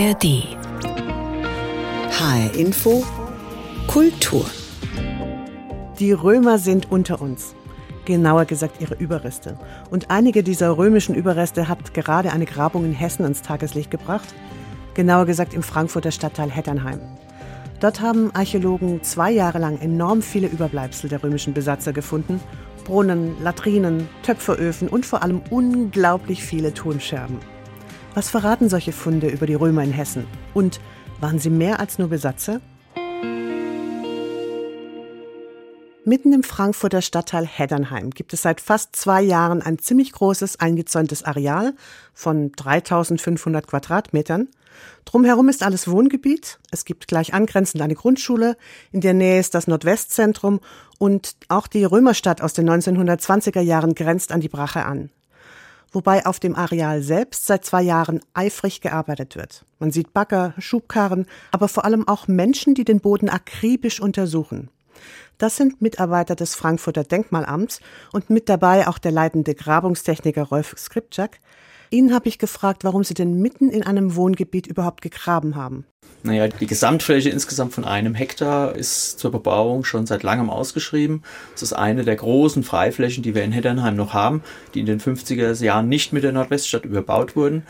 ARD. 0.00 0.56
HR 2.08 2.54
Info 2.54 3.04
Kultur. 3.86 4.46
Die 5.98 6.12
Römer 6.12 6.58
sind 6.58 6.90
unter 6.90 7.20
uns. 7.20 7.54
Genauer 8.06 8.46
gesagt 8.46 8.80
ihre 8.80 8.94
Überreste. 8.94 9.58
Und 9.90 10.10
einige 10.10 10.42
dieser 10.42 10.78
römischen 10.78 11.14
Überreste 11.14 11.68
hat 11.68 11.92
gerade 11.92 12.32
eine 12.32 12.46
Grabung 12.46 12.86
in 12.86 12.94
Hessen 12.94 13.26
ins 13.26 13.42
Tageslicht 13.42 13.90
gebracht. 13.90 14.34
Genauer 14.94 15.26
gesagt 15.26 15.52
im 15.52 15.62
Frankfurter 15.62 16.12
Stadtteil 16.12 16.50
Hetternheim. 16.50 17.00
Dort 17.80 18.00
haben 18.00 18.34
Archäologen 18.34 19.02
zwei 19.02 19.30
Jahre 19.30 19.58
lang 19.58 19.78
enorm 19.80 20.22
viele 20.22 20.46
Überbleibsel 20.46 21.10
der 21.10 21.22
römischen 21.22 21.52
Besatzer 21.52 21.92
gefunden. 21.92 22.40
Brunnen, 22.86 23.36
Latrinen, 23.42 24.08
Töpferöfen 24.22 24.88
und 24.88 25.04
vor 25.04 25.22
allem 25.22 25.42
unglaublich 25.50 26.42
viele 26.42 26.72
Tonscherben. 26.72 27.59
Was 28.14 28.28
verraten 28.28 28.68
solche 28.68 28.92
Funde 28.92 29.28
über 29.28 29.46
die 29.46 29.54
Römer 29.54 29.84
in 29.84 29.92
Hessen? 29.92 30.26
Und 30.52 30.80
waren 31.20 31.38
sie 31.38 31.50
mehr 31.50 31.78
als 31.78 31.98
nur 31.98 32.08
Besatzer? 32.08 32.60
Mitten 36.04 36.32
im 36.32 36.42
Frankfurter 36.42 37.02
Stadtteil 37.02 37.46
Heddernheim 37.46 38.10
gibt 38.10 38.32
es 38.32 38.42
seit 38.42 38.60
fast 38.60 38.96
zwei 38.96 39.22
Jahren 39.22 39.62
ein 39.62 39.78
ziemlich 39.78 40.12
großes 40.12 40.58
eingezäuntes 40.58 41.22
Areal 41.22 41.74
von 42.12 42.50
3500 42.50 43.68
Quadratmetern. 43.68 44.48
Drumherum 45.04 45.48
ist 45.48 45.62
alles 45.62 45.86
Wohngebiet. 45.86 46.58
Es 46.72 46.84
gibt 46.84 47.06
gleich 47.06 47.32
angrenzend 47.32 47.80
eine 47.80 47.94
Grundschule. 47.94 48.56
In 48.90 49.02
der 49.02 49.14
Nähe 49.14 49.38
ist 49.38 49.54
das 49.54 49.68
Nordwestzentrum 49.68 50.58
und 50.98 51.36
auch 51.48 51.68
die 51.68 51.84
Römerstadt 51.84 52.42
aus 52.42 52.54
den 52.54 52.68
1920er 52.68 53.60
Jahren 53.60 53.94
grenzt 53.94 54.32
an 54.32 54.40
die 54.40 54.48
Brache 54.48 54.84
an 54.84 55.10
wobei 55.92 56.26
auf 56.26 56.40
dem 56.40 56.56
Areal 56.56 57.02
selbst 57.02 57.46
seit 57.46 57.64
zwei 57.64 57.82
Jahren 57.82 58.20
eifrig 58.34 58.80
gearbeitet 58.80 59.36
wird. 59.36 59.64
Man 59.78 59.90
sieht 59.90 60.12
Bagger, 60.12 60.54
Schubkarren, 60.58 61.26
aber 61.52 61.68
vor 61.68 61.84
allem 61.84 62.06
auch 62.06 62.28
Menschen, 62.28 62.74
die 62.74 62.84
den 62.84 63.00
Boden 63.00 63.28
akribisch 63.28 64.00
untersuchen. 64.00 64.70
Das 65.38 65.56
sind 65.56 65.80
Mitarbeiter 65.80 66.36
des 66.36 66.54
Frankfurter 66.54 67.02
Denkmalamts 67.02 67.80
und 68.12 68.28
mit 68.28 68.48
dabei 68.48 68.86
auch 68.86 68.98
der 68.98 69.12
leitende 69.12 69.54
Grabungstechniker 69.54 70.42
Rolf 70.42 70.74
Skripczak, 70.76 71.40
Ihnen 71.90 72.14
habe 72.14 72.28
ich 72.28 72.38
gefragt, 72.38 72.84
warum 72.84 73.02
Sie 73.02 73.14
denn 73.14 73.40
mitten 73.40 73.68
in 73.68 73.82
einem 73.82 74.14
Wohngebiet 74.14 74.68
überhaupt 74.68 75.02
gegraben 75.02 75.56
haben. 75.56 75.84
Naja, 76.22 76.46
die 76.46 76.66
Gesamtfläche 76.66 77.30
insgesamt 77.30 77.72
von 77.72 77.84
einem 77.84 78.14
Hektar 78.14 78.76
ist 78.76 79.18
zur 79.18 79.32
Bebauung 79.32 79.84
schon 79.84 80.06
seit 80.06 80.22
langem 80.22 80.50
ausgeschrieben. 80.50 81.22
Das 81.52 81.62
ist 81.62 81.72
eine 81.72 82.04
der 82.04 82.16
großen 82.16 82.62
Freiflächen, 82.62 83.24
die 83.24 83.34
wir 83.34 83.42
in 83.42 83.52
Heddernheim 83.52 83.96
noch 83.96 84.12
haben, 84.12 84.42
die 84.74 84.80
in 84.80 84.86
den 84.86 85.00
50er 85.00 85.60
Jahren 85.64 85.88
nicht 85.88 86.12
mit 86.12 86.22
der 86.22 86.32
Nordweststadt 86.32 86.84
überbaut 86.84 87.34
wurden. 87.34 87.64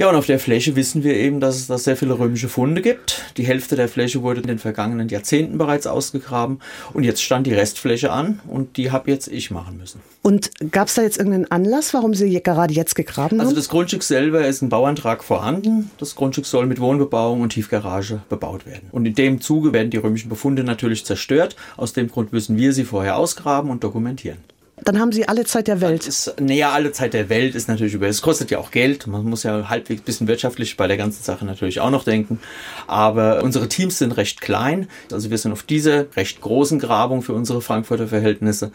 Ja, 0.00 0.08
und 0.08 0.16
auf 0.16 0.24
der 0.24 0.38
Fläche 0.38 0.76
wissen 0.76 1.04
wir 1.04 1.12
eben, 1.12 1.40
dass 1.40 1.56
es 1.56 1.66
da 1.66 1.76
sehr 1.76 1.94
viele 1.94 2.18
römische 2.18 2.48
Funde 2.48 2.80
gibt. 2.80 3.22
Die 3.36 3.46
Hälfte 3.46 3.76
der 3.76 3.86
Fläche 3.86 4.22
wurde 4.22 4.40
in 4.40 4.46
den 4.46 4.58
vergangenen 4.58 5.10
Jahrzehnten 5.10 5.58
bereits 5.58 5.86
ausgegraben 5.86 6.60
und 6.94 7.04
jetzt 7.04 7.22
stand 7.22 7.46
die 7.46 7.52
Restfläche 7.52 8.10
an 8.10 8.40
und 8.48 8.78
die 8.78 8.92
habe 8.92 9.10
jetzt 9.10 9.28
ich 9.28 9.50
machen 9.50 9.76
müssen. 9.76 10.00
Und 10.22 10.52
gab 10.72 10.88
es 10.88 10.94
da 10.94 11.02
jetzt 11.02 11.18
irgendeinen 11.18 11.50
Anlass, 11.50 11.92
warum 11.92 12.14
Sie 12.14 12.42
gerade 12.42 12.72
jetzt 12.72 12.94
gegraben 12.94 13.40
haben? 13.40 13.40
Also 13.40 13.54
das 13.54 13.68
Grundstück 13.68 14.02
selber 14.02 14.46
ist 14.46 14.62
ein 14.62 14.70
Bauantrag 14.70 15.22
vorhanden. 15.22 15.90
Das 15.98 16.14
Grundstück 16.14 16.46
soll 16.46 16.64
mit 16.64 16.80
Wohnbebauung 16.80 17.42
und 17.42 17.50
Tiefgarage 17.50 18.22
bebaut 18.30 18.64
werden. 18.64 18.88
Und 18.92 19.04
in 19.04 19.14
dem 19.14 19.42
Zuge 19.42 19.74
werden 19.74 19.90
die 19.90 19.98
römischen 19.98 20.30
Befunde 20.30 20.64
natürlich 20.64 21.04
zerstört. 21.04 21.56
Aus 21.76 21.92
dem 21.92 22.08
Grund 22.08 22.32
müssen 22.32 22.56
wir 22.56 22.72
sie 22.72 22.84
vorher 22.84 23.18
ausgraben 23.18 23.70
und 23.70 23.84
dokumentieren. 23.84 24.38
Dann 24.84 24.98
haben 24.98 25.12
Sie 25.12 25.28
alle 25.28 25.44
Zeit 25.44 25.68
der 25.68 25.80
Welt. 25.80 26.08
Naja, 26.40 26.70
alle 26.70 26.92
Zeit 26.92 27.14
der 27.14 27.28
Welt 27.28 27.54
ist 27.54 27.68
natürlich 27.68 27.94
über. 27.94 28.08
Es 28.08 28.22
kostet 28.22 28.50
ja 28.50 28.58
auch 28.58 28.70
Geld. 28.70 29.06
Man 29.06 29.24
muss 29.24 29.42
ja 29.42 29.68
halbwegs 29.68 30.02
ein 30.02 30.04
bisschen 30.04 30.28
wirtschaftlich 30.28 30.76
bei 30.76 30.86
der 30.86 30.96
ganzen 30.96 31.22
Sache 31.22 31.44
natürlich 31.44 31.80
auch 31.80 31.90
noch 31.90 32.04
denken. 32.04 32.40
Aber 32.86 33.42
unsere 33.42 33.68
Teams 33.68 33.98
sind 33.98 34.12
recht 34.12 34.40
klein. 34.40 34.88
Also 35.12 35.30
wir 35.30 35.38
sind 35.38 35.52
auf 35.52 35.62
dieser 35.62 36.06
recht 36.16 36.40
großen 36.40 36.78
Grabung 36.78 37.22
für 37.22 37.34
unsere 37.34 37.60
Frankfurter 37.60 38.08
Verhältnisse 38.08 38.72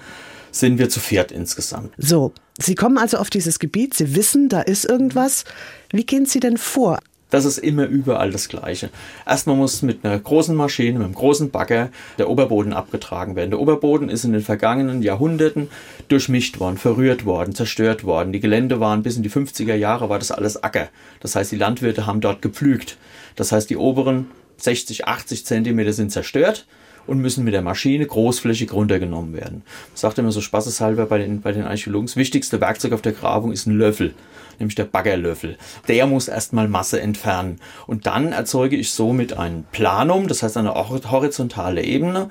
sind 0.51 0.79
wir 0.79 0.89
zu 0.89 0.99
viert 0.99 1.31
insgesamt. 1.31 1.94
So, 1.97 2.31
Sie 2.57 2.75
kommen 2.75 2.97
also 2.97 3.17
auf 3.17 3.29
dieses 3.29 3.59
Gebiet, 3.59 3.94
Sie 3.94 4.15
wissen, 4.15 4.47
da 4.47 4.61
ist 4.61 4.85
irgendwas. 4.85 5.44
Wie 5.91 6.05
gehen 6.05 6.25
Sie 6.25 6.39
denn 6.39 6.57
vor? 6.57 6.99
Das 7.35 7.44
ist 7.44 7.57
immer 7.57 7.85
überall 7.85 8.31
das 8.31 8.47
Gleiche. 8.47 8.90
Erstmal 9.25 9.57
muss 9.57 9.81
mit 9.81 10.06
einer 10.06 10.18
großen 10.18 10.56
Maschine, 10.56 11.00
mit 11.00 11.03
einem 11.03 11.16
großen 11.16 11.51
Bagger 11.51 11.90
der 12.18 12.29
Oberboden 12.29 12.72
abgetragen 12.72 13.35
werden. 13.35 13.50
Der 13.50 13.59
Oberboden 13.59 14.07
ist 14.07 14.23
in 14.23 14.31
den 14.31 14.41
vergangenen 14.41 15.01
Jahrhunderten 15.01 15.68
durchmischt 16.07 16.62
worden, 16.62 16.78
verrührt 16.78 17.25
worden, 17.25 17.53
zerstört 17.53 18.06
worden. 18.06 18.31
Die 18.31 18.40
Gelände 18.40 18.79
waren 18.79 19.03
bis 19.03 19.18
in 19.18 19.24
die 19.24 19.29
50er 19.29 19.75
Jahre 19.75 20.07
war 20.07 20.18
das 20.18 20.31
alles 20.31 20.63
Acker. 20.63 20.88
Das 21.19 21.35
heißt, 21.35 21.51
die 21.51 21.57
Landwirte 21.57 22.06
haben 22.06 22.22
dort 22.22 22.41
gepflügt. 22.41 22.95
Das 23.35 23.51
heißt, 23.51 23.69
die 23.69 23.75
oberen 23.75 24.28
60, 24.56 25.06
80 25.06 25.45
Zentimeter 25.45 25.91
sind 25.91 26.13
zerstört 26.13 26.66
und 27.06 27.19
müssen 27.19 27.44
mit 27.44 27.53
der 27.53 27.63
Maschine 27.63 28.06
großflächig 28.06 28.72
runtergenommen 28.72 29.34
werden. 29.34 29.63
Ich 29.94 30.00
sagte 30.00 30.22
immer 30.22 30.31
so 30.31 30.40
spaßeshalber 30.40 31.06
bei 31.07 31.18
den, 31.18 31.41
bei 31.41 31.51
den 31.51 31.66
Archäologen, 31.66 32.06
das 32.06 32.16
wichtigste 32.16 32.62
Werkzeug 32.62 32.94
auf 32.94 33.01
der 33.01 33.12
Grabung 33.12 33.51
ist 33.51 33.68
ein 33.68 33.78
Löffel 33.78 34.13
nämlich 34.59 34.75
der 34.75 34.85
Baggerlöffel. 34.85 35.57
Der 35.88 36.07
muss 36.07 36.27
erstmal 36.27 36.67
Masse 36.67 37.01
entfernen. 37.01 37.59
Und 37.88 38.07
dann 38.07 38.31
erzeuge 38.31 38.75
ich 38.75 38.91
somit 38.91 39.33
ein 39.33 39.66
Planum, 39.71 40.27
das 40.27 40.43
heißt 40.43 40.57
eine 40.57 40.73
horizontale 40.75 41.83
Ebene, 41.83 42.29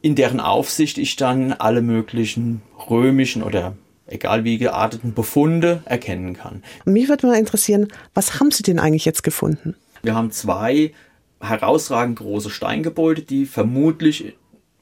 in 0.00 0.14
deren 0.14 0.40
Aufsicht 0.40 0.98
ich 0.98 1.16
dann 1.16 1.52
alle 1.52 1.82
möglichen 1.82 2.62
römischen 2.88 3.42
oder 3.42 3.76
egal 4.06 4.44
wie 4.44 4.58
gearteten 4.58 5.14
Befunde 5.14 5.82
erkennen 5.84 6.34
kann. 6.34 6.62
Mich 6.84 7.08
würde 7.08 7.26
mal 7.26 7.38
interessieren, 7.38 7.88
was 8.14 8.40
haben 8.40 8.50
Sie 8.50 8.62
denn 8.62 8.78
eigentlich 8.78 9.04
jetzt 9.04 9.22
gefunden? 9.22 9.74
Wir 10.02 10.14
haben 10.14 10.30
zwei 10.30 10.92
herausragend 11.40 12.18
große 12.18 12.50
Steingebäude, 12.50 13.22
die 13.22 13.46
vermutlich 13.46 14.34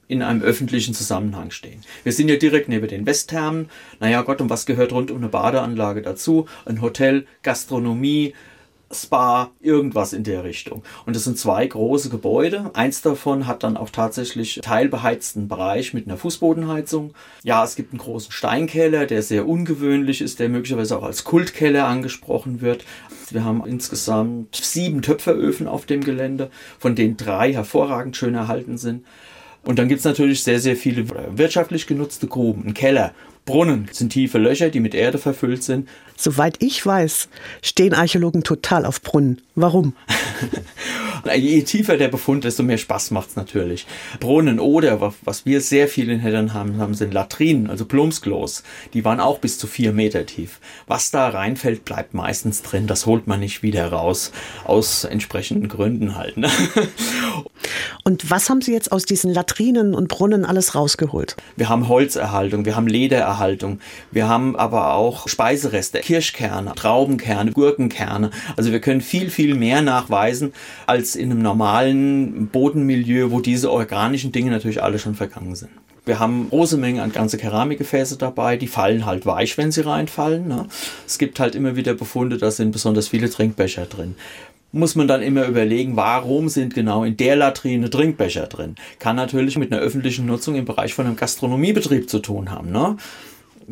in 0.08 0.22
einem 0.22 0.42
öffentlichen 0.42 0.94
Zusammenhang 0.94 1.50
stehen. 1.50 1.82
Wir 2.04 2.12
sind 2.12 2.28
ja 2.28 2.36
direkt 2.36 2.68
neben 2.68 2.88
den 2.88 3.06
Westthermen. 3.06 3.68
Naja 4.00 4.22
Gott, 4.22 4.40
und 4.40 4.50
was 4.50 4.66
gehört 4.66 4.92
rund 4.92 5.10
um 5.10 5.18
eine 5.18 5.28
Badeanlage 5.28 6.02
dazu? 6.02 6.46
Ein 6.64 6.80
Hotel, 6.80 7.26
Gastronomie, 7.42 8.34
Spa, 8.92 9.50
irgendwas 9.60 10.12
in 10.12 10.22
der 10.22 10.44
Richtung. 10.44 10.84
Und 11.06 11.16
das 11.16 11.24
sind 11.24 11.38
zwei 11.38 11.66
große 11.66 12.08
Gebäude. 12.08 12.70
Eins 12.74 13.02
davon 13.02 13.48
hat 13.48 13.64
dann 13.64 13.76
auch 13.76 13.90
tatsächlich 13.90 14.60
teilbeheizten 14.62 15.48
Bereich 15.48 15.92
mit 15.92 16.06
einer 16.06 16.16
Fußbodenheizung. 16.16 17.12
Ja, 17.42 17.64
es 17.64 17.74
gibt 17.74 17.92
einen 17.92 17.98
großen 17.98 18.30
Steinkeller, 18.30 19.06
der 19.06 19.22
sehr 19.22 19.48
ungewöhnlich 19.48 20.20
ist, 20.20 20.38
der 20.38 20.48
möglicherweise 20.48 20.96
auch 20.96 21.02
als 21.02 21.24
Kultkeller 21.24 21.88
angesprochen 21.88 22.60
wird. 22.60 22.84
Wir 23.30 23.44
haben 23.44 23.66
insgesamt 23.66 24.54
sieben 24.54 25.02
Töpferöfen 25.02 25.66
auf 25.66 25.84
dem 25.84 26.04
Gelände, 26.04 26.50
von 26.78 26.94
denen 26.94 27.16
drei 27.16 27.52
hervorragend 27.52 28.16
schön 28.16 28.36
erhalten 28.36 28.78
sind. 28.78 29.04
Und 29.66 29.78
dann 29.78 29.88
gibt's 29.88 30.04
natürlich 30.04 30.42
sehr, 30.42 30.60
sehr 30.60 30.76
viele 30.76 31.06
wirtschaftlich 31.36 31.86
genutzte 31.86 32.28
Gruben, 32.28 32.64
ein 32.66 32.74
Keller, 32.74 33.12
Brunnen 33.46 33.88
sind 33.92 34.12
tiefe 34.12 34.38
Löcher, 34.38 34.70
die 34.70 34.80
mit 34.80 34.94
Erde 34.94 35.18
verfüllt 35.18 35.62
sind. 35.62 35.88
Soweit 36.16 36.62
ich 36.62 36.84
weiß, 36.84 37.28
stehen 37.62 37.94
Archäologen 37.94 38.42
total 38.42 38.86
auf 38.86 39.02
Brunnen. 39.02 39.42
Warum? 39.54 39.94
Je 41.34 41.62
tiefer 41.62 41.96
der 41.96 42.08
Befund, 42.08 42.44
desto 42.44 42.62
mehr 42.62 42.78
Spaß 42.78 43.10
macht's 43.10 43.36
natürlich. 43.36 43.86
Brunnen 44.20 44.60
oder 44.60 45.14
was 45.24 45.44
wir 45.44 45.60
sehr 45.60 45.88
viel 45.88 46.10
in 46.10 46.20
Heddern 46.20 46.54
haben, 46.54 46.78
haben 46.78 46.94
sind 46.94 47.12
Latrinen, 47.12 47.68
also 47.68 47.84
Plumpsklos. 47.84 48.62
Die 48.94 49.04
waren 49.04 49.18
auch 49.18 49.38
bis 49.38 49.58
zu 49.58 49.66
vier 49.66 49.92
Meter 49.92 50.24
tief. 50.26 50.60
Was 50.86 51.10
da 51.10 51.28
reinfällt, 51.28 51.84
bleibt 51.84 52.14
meistens 52.14 52.62
drin. 52.62 52.86
Das 52.86 53.06
holt 53.06 53.26
man 53.26 53.40
nicht 53.40 53.62
wieder 53.62 53.90
raus. 53.90 54.30
Aus 54.64 55.04
entsprechenden 55.04 55.68
Gründen 55.68 56.16
halt. 56.16 56.36
Ne? 56.36 56.50
Und 58.04 58.30
was 58.30 58.48
haben 58.48 58.60
Sie 58.60 58.72
jetzt 58.72 58.92
aus 58.92 59.04
diesen 59.04 59.32
Latrinen 59.32 59.94
und 59.94 60.08
Brunnen 60.08 60.44
alles 60.44 60.76
rausgeholt? 60.76 61.36
Wir 61.56 61.68
haben 61.68 61.88
Holzerhaltung, 61.88 62.64
wir 62.64 62.76
haben 62.76 62.86
Ledererhaltung, 62.86 63.80
wir 64.12 64.28
haben 64.28 64.54
aber 64.54 64.94
auch 64.94 65.26
Speisereste, 65.26 65.98
Kirschkerne, 66.06 66.72
Traubenkerne, 66.76 67.50
Gurkenkerne. 67.50 68.30
Also 68.56 68.70
wir 68.70 68.80
können 68.80 69.00
viel, 69.00 69.28
viel 69.28 69.56
mehr 69.56 69.82
nachweisen 69.82 70.52
als 70.86 71.16
in 71.16 71.32
einem 71.32 71.42
normalen 71.42 72.46
Bodenmilieu, 72.46 73.32
wo 73.32 73.40
diese 73.40 73.72
organischen 73.72 74.30
Dinge 74.30 74.52
natürlich 74.52 74.84
alle 74.84 75.00
schon 75.00 75.16
vergangen 75.16 75.56
sind. 75.56 75.72
Wir 76.04 76.20
haben 76.20 76.48
große 76.48 76.76
Mengen 76.76 77.00
an 77.00 77.10
ganze 77.10 77.38
Keramikgefäße 77.38 78.18
dabei, 78.18 78.56
die 78.56 78.68
fallen 78.68 79.04
halt 79.04 79.26
weich, 79.26 79.58
wenn 79.58 79.72
sie 79.72 79.84
reinfallen. 79.84 80.46
Ne? 80.46 80.68
Es 81.04 81.18
gibt 81.18 81.40
halt 81.40 81.56
immer 81.56 81.74
wieder 81.74 81.94
Befunde, 81.94 82.38
da 82.38 82.52
sind 82.52 82.70
besonders 82.70 83.08
viele 83.08 83.28
Trinkbecher 83.28 83.86
drin 83.86 84.14
muss 84.72 84.94
man 84.94 85.08
dann 85.08 85.22
immer 85.22 85.46
überlegen, 85.46 85.96
warum 85.96 86.48
sind 86.50 86.74
genau 86.74 87.02
in 87.04 87.16
der 87.16 87.34
Latrine 87.34 87.88
Trinkbecher 87.88 88.46
drin. 88.46 88.74
Kann 88.98 89.16
natürlich 89.16 89.56
mit 89.56 89.72
einer 89.72 89.80
öffentlichen 89.80 90.26
Nutzung 90.26 90.54
im 90.54 90.66
Bereich 90.66 90.92
von 90.92 91.06
einem 91.06 91.16
Gastronomiebetrieb 91.16 92.10
zu 92.10 92.18
tun 92.18 92.50
haben. 92.50 92.70
Ne? 92.72 92.96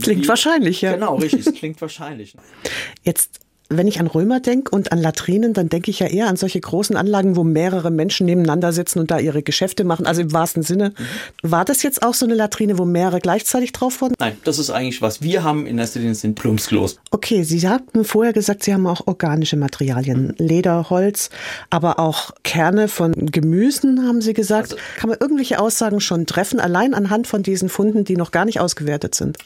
Klingt 0.01 0.25
Wie, 0.25 0.29
wahrscheinlich, 0.29 0.81
ja. 0.81 0.95
Genau, 0.95 1.17
richtig, 1.17 1.47
es 1.47 1.55
klingt 1.55 1.81
wahrscheinlich. 1.81 2.37
Jetzt 3.03 3.41
wenn 3.71 3.89
ich 3.89 3.99
an 3.99 4.07
Römer 4.07 4.41
denke 4.41 4.75
und 4.75 4.93
an 4.93 4.99
Latrinen, 4.99 5.55
dann 5.55 5.69
denke 5.69 5.91
ich 5.91 5.99
ja 5.99 6.07
eher 6.07 6.29
an 6.29 6.37
solche 6.37 6.61
großen 6.61 6.97
Anlagen, 6.97 7.37
wo 7.37 7.45
mehrere 7.45 7.91
Menschen 7.91 8.27
nebeneinander 8.27 8.73
sitzen 8.73 8.99
und 8.99 9.11
da 9.11 9.19
ihre 9.19 9.43
Geschäfte 9.43 9.85
machen, 9.85 10.07
also 10.07 10.21
im 10.21 10.33
wahrsten 10.33 10.63
Sinne. 10.63 10.91
Mhm. 10.91 11.51
War 11.51 11.65
das 11.65 11.83
jetzt 11.83 12.03
auch 12.03 12.15
so 12.15 12.27
eine 12.27 12.35
Latrine, 12.35 12.79
wo 12.79 12.85
mehrere 12.85 13.21
gleichzeitig 13.21 13.73
drauf 13.73 14.01
wurden? 14.01 14.15
Nein, 14.19 14.37
das 14.45 14.59
ist 14.59 14.71
eigentlich, 14.71 15.01
was 15.01 15.23
wir 15.23 15.45
haben 15.45 15.67
in 15.67 15.79
erster 15.79 16.01
Linie 16.01 16.15
sind 16.15 16.35
Plumpsklos. 16.35 16.99
Okay, 17.11 17.43
Sie 17.43 17.67
hatten 17.67 18.05
vorher 18.05 18.33
gesagt, 18.33 18.65
Sie 18.65 18.75
haben 18.75 18.87
auch 18.87 19.07
organische 19.07 19.57
Materialien, 19.57 20.35
Leder, 20.39 20.91
Holz, 20.91 21.31
aber 21.71 21.99
auch 21.99 22.33
Kerne 22.43 22.89
von 22.89 23.13
Gemüsen, 23.15 24.07
haben 24.07 24.21
Sie 24.21 24.35
gesagt. 24.35 24.73
Also, 24.73 24.77
Kann 24.99 25.11
man 25.11 25.19
irgendwelche 25.21 25.59
Aussagen 25.59 26.01
schon 26.01 26.27
treffen, 26.27 26.61
allein 26.61 26.93
anhand 26.93 27.27
von 27.27 27.43
diesen 27.43 27.69
Funden, 27.69 28.05
die 28.05 28.17
noch 28.17 28.31
gar 28.31 28.45
nicht 28.45 28.61
ausgewertet 28.61 29.15
sind? 29.15 29.39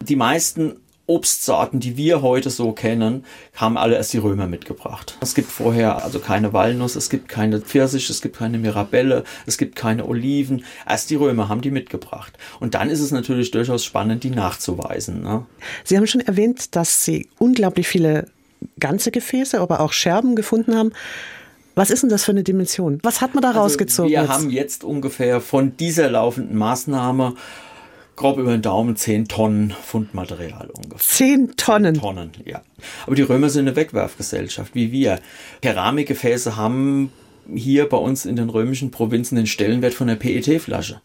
Die 0.00 0.16
meisten 0.16 0.76
Obstsorten, 1.06 1.78
die 1.78 1.96
wir 1.96 2.20
heute 2.22 2.50
so 2.50 2.72
kennen, 2.72 3.24
haben 3.54 3.76
alle 3.76 3.94
erst 3.96 4.12
die 4.12 4.18
Römer 4.18 4.46
mitgebracht. 4.48 5.16
Es 5.20 5.34
gibt 5.34 5.50
vorher 5.50 6.02
also 6.04 6.18
keine 6.18 6.52
Walnuss, 6.52 6.96
es 6.96 7.10
gibt 7.10 7.28
keine 7.28 7.60
Pfirsich, 7.60 8.10
es 8.10 8.20
gibt 8.20 8.36
keine 8.36 8.58
Mirabelle, 8.58 9.24
es 9.46 9.56
gibt 9.56 9.76
keine 9.76 10.06
Oliven. 10.06 10.64
Erst 10.88 11.10
die 11.10 11.14
Römer 11.14 11.48
haben 11.48 11.60
die 11.60 11.70
mitgebracht. 11.70 12.36
Und 12.58 12.74
dann 12.74 12.90
ist 12.90 13.00
es 13.00 13.12
natürlich 13.12 13.52
durchaus 13.52 13.84
spannend, 13.84 14.24
die 14.24 14.30
nachzuweisen. 14.30 15.22
Ne? 15.22 15.46
Sie 15.84 15.96
haben 15.96 16.06
schon 16.06 16.22
erwähnt, 16.22 16.74
dass 16.74 17.04
Sie 17.04 17.28
unglaublich 17.38 17.86
viele 17.86 18.26
ganze 18.80 19.10
Gefäße, 19.10 19.60
aber 19.60 19.80
auch 19.80 19.92
Scherben 19.92 20.34
gefunden 20.34 20.74
haben. 20.74 20.92
Was 21.76 21.90
ist 21.90 22.02
denn 22.02 22.10
das 22.10 22.24
für 22.24 22.32
eine 22.32 22.42
Dimension? 22.42 22.98
Was 23.02 23.20
hat 23.20 23.34
man 23.34 23.42
da 23.42 23.48
also 23.48 23.60
rausgezogen? 23.60 24.10
Wir 24.10 24.22
jetzt? 24.22 24.30
haben 24.30 24.50
jetzt 24.50 24.82
ungefähr 24.82 25.42
von 25.42 25.76
dieser 25.76 26.10
laufenden 26.10 26.56
Maßnahme 26.56 27.34
grob 28.16 28.38
über 28.38 28.50
den 28.50 28.62
Daumen 28.62 28.96
10 28.96 29.28
Tonnen 29.28 29.70
Fundmaterial 29.70 30.70
ungefähr. 30.70 30.98
10 30.98 31.56
Tonnen? 31.56 31.94
10 31.94 32.02
Tonnen, 32.02 32.30
ja. 32.44 32.62
Aber 33.06 33.14
die 33.14 33.22
Römer 33.22 33.50
sind 33.50 33.68
eine 33.68 33.76
Wegwerfgesellschaft, 33.76 34.74
wie 34.74 34.90
wir. 34.90 35.20
Keramikgefäße 35.62 36.56
haben 36.56 37.12
hier 37.54 37.88
bei 37.88 37.96
uns 37.96 38.24
in 38.24 38.36
den 38.36 38.48
römischen 38.48 38.90
Provinzen 38.90 39.36
den 39.36 39.46
Stellenwert 39.46 39.94
von 39.94 40.08
der 40.08 40.16
PET-Flasche. 40.16 41.00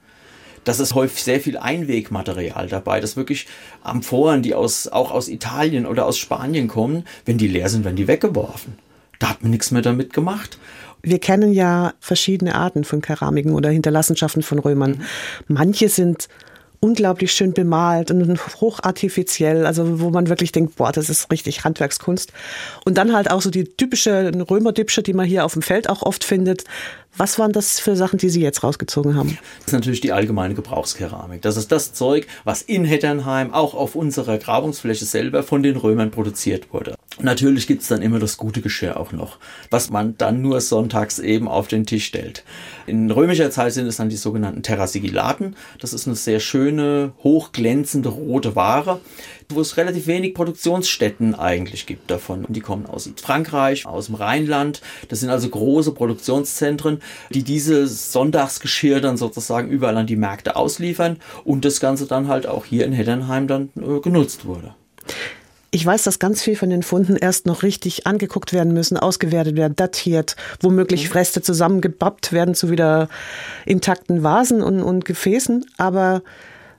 Das 0.64 0.80
ist 0.80 0.94
häufig 0.94 1.24
sehr 1.24 1.40
viel 1.40 1.58
Einwegmaterial 1.58 2.68
dabei, 2.68 3.00
das 3.00 3.18
wirklich 3.18 3.48
Amphoren, 3.84 4.44
die 4.44 4.54
aus, 4.54 4.88
auch 4.88 5.12
aus 5.12 5.28
Italien 5.28 5.86
oder 5.88 6.06
aus 6.06 6.18
Spanien 6.18 6.68
kommen, 6.68 7.06
wenn 7.26 7.38
die 7.38 7.48
leer 7.48 7.70
sind, 7.70 7.84
werden 7.84 7.96
die 7.96 8.08
weggeworfen. 8.08 8.76
Da 9.18 9.30
hat 9.30 9.42
man 9.42 9.52
nichts 9.52 9.72
mehr 9.72 9.82
damit 9.82 10.14
gemacht. 10.14 10.60
Wir 11.04 11.20
kennen 11.20 11.52
ja 11.54 11.94
verschiedene 12.00 12.54
Arten 12.56 12.84
von 12.84 13.02
Keramiken 13.02 13.54
oder 13.54 13.70
Hinterlassenschaften 13.70 14.44
von 14.44 14.60
Römern. 14.60 14.92
Mhm. 14.92 15.56
Manche 15.56 15.90
sind 15.90 16.28
unglaublich 16.82 17.32
schön 17.32 17.54
bemalt 17.54 18.12
und 18.12 18.40
hochartifiziell, 18.60 19.66
also 19.66 20.02
wo 20.02 20.10
man 20.10 20.28
wirklich 20.28 20.52
denkt, 20.52 20.76
boah, 20.76 20.92
das 20.92 21.10
ist 21.10 21.32
richtig 21.32 21.64
Handwerkskunst. 21.64 22.34
Und 22.86 22.98
dann 22.98 23.14
halt 23.14 23.30
auch 23.30 23.42
so 23.42 23.52
die 23.52 23.66
typische 23.66 24.32
Römerdipsche, 24.50 25.04
die 25.04 25.14
man 25.14 25.28
hier 25.28 25.46
auf 25.46 25.54
dem 25.54 25.62
Feld 25.62 25.90
auch 25.90 26.02
oft 26.02 26.24
findet. 26.24 26.66
Was 27.16 27.38
waren 27.38 27.52
das 27.52 27.80
für 27.80 27.96
Sachen, 27.96 28.18
die 28.18 28.30
Sie 28.30 28.42
jetzt 28.42 28.64
rausgezogen 28.64 29.16
haben? 29.16 29.38
Das 29.60 29.68
ist 29.68 29.74
natürlich 29.74 30.02
die 30.02 30.12
allgemeine 30.12 30.56
Gebrauchskeramik. 30.56 31.42
Das 31.44 31.56
ist 31.56 31.72
das 31.72 31.94
Zeug, 31.94 32.26
was 32.46 32.64
in 32.64 32.84
Hetternheim 32.84 33.54
auch 33.54 33.76
auf 33.76 33.96
unserer 33.96 34.38
Grabungsfläche 34.40 35.06
selber 35.06 35.44
von 35.44 35.62
den 35.62 35.78
Römern 35.78 36.10
produziert 36.10 36.74
wurde. 36.74 36.96
Natürlich 37.20 37.68
gibt's 37.68 37.90
dann 37.90 38.02
immer 38.02 38.20
das 38.20 38.38
gute 38.38 38.62
Geschirr 38.62 38.98
auch 38.98 39.12
noch, 39.12 39.38
was 39.70 39.90
man 39.90 40.18
dann 40.18 40.42
nur 40.42 40.62
sonntags 40.62 41.20
eben 41.20 41.50
auf 41.50 41.68
den 41.68 41.86
Tisch 41.86 42.06
stellt. 42.06 42.44
In 42.88 43.12
römischer 43.12 43.52
Zeit 43.52 43.74
sind 43.74 43.86
es 43.86 43.98
dann 43.98 44.08
die 44.08 44.16
sogenannten 44.16 44.64
Terrasigilaten. 44.64 45.58
Das 45.80 45.94
ist 45.94 46.08
eine 46.08 46.16
sehr 46.16 46.40
schöne, 46.40 47.12
hochglänzende 47.22 48.10
rote 48.10 48.56
Ware, 48.56 49.02
wo 49.50 49.60
es 49.60 49.76
relativ 49.76 50.08
wenig 50.08 50.34
Produktionsstätten 50.34 51.36
eigentlich 51.36 51.86
gibt 51.86 52.10
davon. 52.10 52.46
Die 52.48 52.62
kommen 52.62 52.86
aus 52.86 53.10
Frankreich, 53.22 53.86
aus 53.86 54.06
dem 54.06 54.16
Rheinland. 54.16 54.82
Das 55.10 55.20
sind 55.20 55.30
also 55.30 55.50
große 55.50 55.92
Produktionszentren, 55.92 57.02
die 57.30 57.44
dieses 57.44 58.14
Sonntagsgeschirr 58.14 59.02
dann 59.02 59.18
sozusagen 59.18 59.70
überall 59.70 59.98
an 59.98 60.08
die 60.08 60.16
Märkte 60.16 60.56
ausliefern 60.56 61.18
und 61.44 61.66
das 61.66 61.82
Ganze 61.82 62.08
dann 62.08 62.30
halt 62.30 62.48
auch 62.48 62.64
hier 62.64 62.86
in 62.86 62.94
Heddernheim 62.94 63.48
dann 63.48 63.70
äh, 63.76 64.00
genutzt 64.00 64.46
wurde. 64.46 64.76
Ich 65.74 65.86
weiß, 65.86 66.04
dass 66.04 66.20
ganz 66.20 66.44
viel 66.44 66.58
von 66.58 66.70
den 66.70 66.84
Funden 66.84 67.16
erst 67.16 67.46
noch 67.46 67.64
richtig 67.64 68.06
angeguckt 68.06 68.52
werden 68.52 68.74
müssen, 68.74 68.98
ausgewertet 68.98 69.56
werden, 69.56 69.76
datiert, 69.78 70.36
womöglich 70.60 71.08
mhm. 71.08 71.14
Reste 71.14 71.42
zusammengebappt 71.42 72.34
werden 72.34 72.56
zu 72.56 72.70
wieder 72.70 73.08
intakten 73.66 74.22
Vasen 74.22 74.62
und, 74.62 74.84
und 74.84 75.06
Gefäßen. 75.06 75.66
Aber 75.78 76.24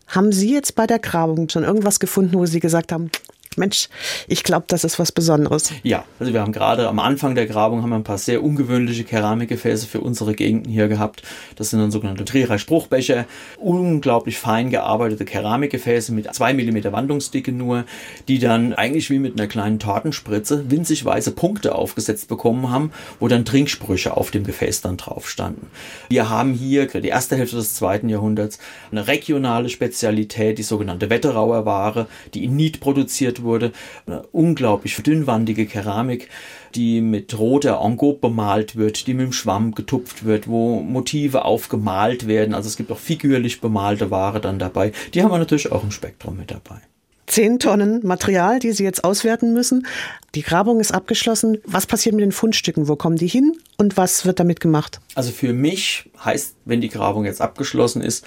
haben 0.06 0.30
Sie 0.30 0.52
jetzt 0.52 0.74
bei 0.74 0.86
der 0.86 0.98
Grabung 0.98 1.48
schon 1.48 1.64
irgendwas 1.64 2.00
gefunden, 2.00 2.38
wo 2.38 2.44
Sie 2.44 2.60
gesagt 2.60 2.92
haben, 2.92 3.10
Mensch, 3.56 3.88
ich 4.28 4.42
glaube, 4.42 4.64
das 4.68 4.84
ist 4.84 4.98
was 4.98 5.12
Besonderes. 5.12 5.72
Ja, 5.82 6.04
also 6.18 6.32
wir 6.32 6.40
haben 6.40 6.52
gerade 6.52 6.88
am 6.88 6.98
Anfang 6.98 7.34
der 7.34 7.46
Grabung 7.46 7.82
haben 7.82 7.90
wir 7.90 7.96
ein 7.96 8.04
paar 8.04 8.18
sehr 8.18 8.42
ungewöhnliche 8.42 9.04
Keramikgefäße 9.04 9.86
für 9.86 10.00
unsere 10.00 10.34
Gegenden 10.34 10.72
hier 10.72 10.88
gehabt. 10.88 11.22
Das 11.56 11.70
sind 11.70 11.80
dann 11.80 11.90
sogenannte 11.90 12.24
Trierer 12.24 12.58
Spruchbecher, 12.58 13.26
unglaublich 13.58 14.38
fein 14.38 14.70
gearbeitete 14.70 15.24
Keramikgefäße 15.24 16.12
mit 16.12 16.32
zwei 16.34 16.54
Millimeter 16.54 16.92
Wandungsdicke 16.92 17.52
nur, 17.52 17.84
die 18.28 18.38
dann 18.38 18.72
eigentlich 18.72 19.10
wie 19.10 19.18
mit 19.18 19.38
einer 19.38 19.48
kleinen 19.48 19.78
Tortenspritze 19.78 20.70
winzig 20.70 21.04
weiße 21.04 21.32
Punkte 21.32 21.74
aufgesetzt 21.74 22.28
bekommen 22.28 22.70
haben, 22.70 22.92
wo 23.20 23.28
dann 23.28 23.44
Trinksprüche 23.44 24.16
auf 24.16 24.30
dem 24.30 24.44
Gefäß 24.44 24.80
dann 24.80 24.96
drauf 24.96 25.28
standen. 25.28 25.68
Wir 26.08 26.28
haben 26.28 26.54
hier 26.54 26.86
die 26.86 27.08
erste 27.08 27.36
Hälfte 27.36 27.56
des 27.56 27.74
zweiten 27.74 28.08
Jahrhunderts 28.08 28.58
eine 28.90 29.06
regionale 29.06 29.68
Spezialität, 29.68 30.58
die 30.58 30.62
sogenannte 30.62 31.10
Wetterauer 31.10 31.66
Ware, 31.66 32.06
die 32.34 32.44
in 32.44 32.56
Niet 32.56 32.80
produziert 32.80 33.41
wurde. 33.42 33.72
Eine 34.06 34.22
unglaublich 34.32 34.96
dünnwandige 34.96 35.66
Keramik, 35.66 36.28
die 36.74 37.00
mit 37.00 37.38
roter 37.38 37.80
Engobe 37.82 38.20
bemalt 38.20 38.76
wird, 38.76 39.06
die 39.06 39.14
mit 39.14 39.26
dem 39.26 39.32
Schwamm 39.32 39.74
getupft 39.74 40.24
wird, 40.24 40.48
wo 40.48 40.80
Motive 40.80 41.44
aufgemalt 41.44 42.26
werden. 42.26 42.54
Also 42.54 42.68
es 42.68 42.76
gibt 42.76 42.90
auch 42.90 42.98
figürlich 42.98 43.60
bemalte 43.60 44.10
Ware 44.10 44.40
dann 44.40 44.58
dabei. 44.58 44.92
Die 45.14 45.22
haben 45.22 45.30
wir 45.30 45.38
natürlich 45.38 45.72
auch 45.72 45.82
im 45.82 45.90
Spektrum 45.90 46.36
mit 46.36 46.50
dabei. 46.50 46.80
Zehn 47.26 47.58
Tonnen 47.58 48.00
Material, 48.04 48.58
die 48.58 48.72
Sie 48.72 48.84
jetzt 48.84 49.04
auswerten 49.04 49.54
müssen. 49.54 49.86
Die 50.34 50.42
Grabung 50.42 50.80
ist 50.80 50.92
abgeschlossen. 50.92 51.58
Was 51.64 51.86
passiert 51.86 52.14
mit 52.14 52.22
den 52.22 52.32
Fundstücken? 52.32 52.88
Wo 52.88 52.96
kommen 52.96 53.16
die 53.16 53.28
hin 53.28 53.52
und 53.78 53.96
was 53.96 54.26
wird 54.26 54.38
damit 54.38 54.60
gemacht? 54.60 55.00
Also 55.14 55.30
für 55.30 55.52
mich 55.52 56.10
heißt, 56.22 56.56
wenn 56.64 56.80
die 56.80 56.90
Grabung 56.90 57.24
jetzt 57.24 57.40
abgeschlossen 57.40 58.02
ist, 58.02 58.26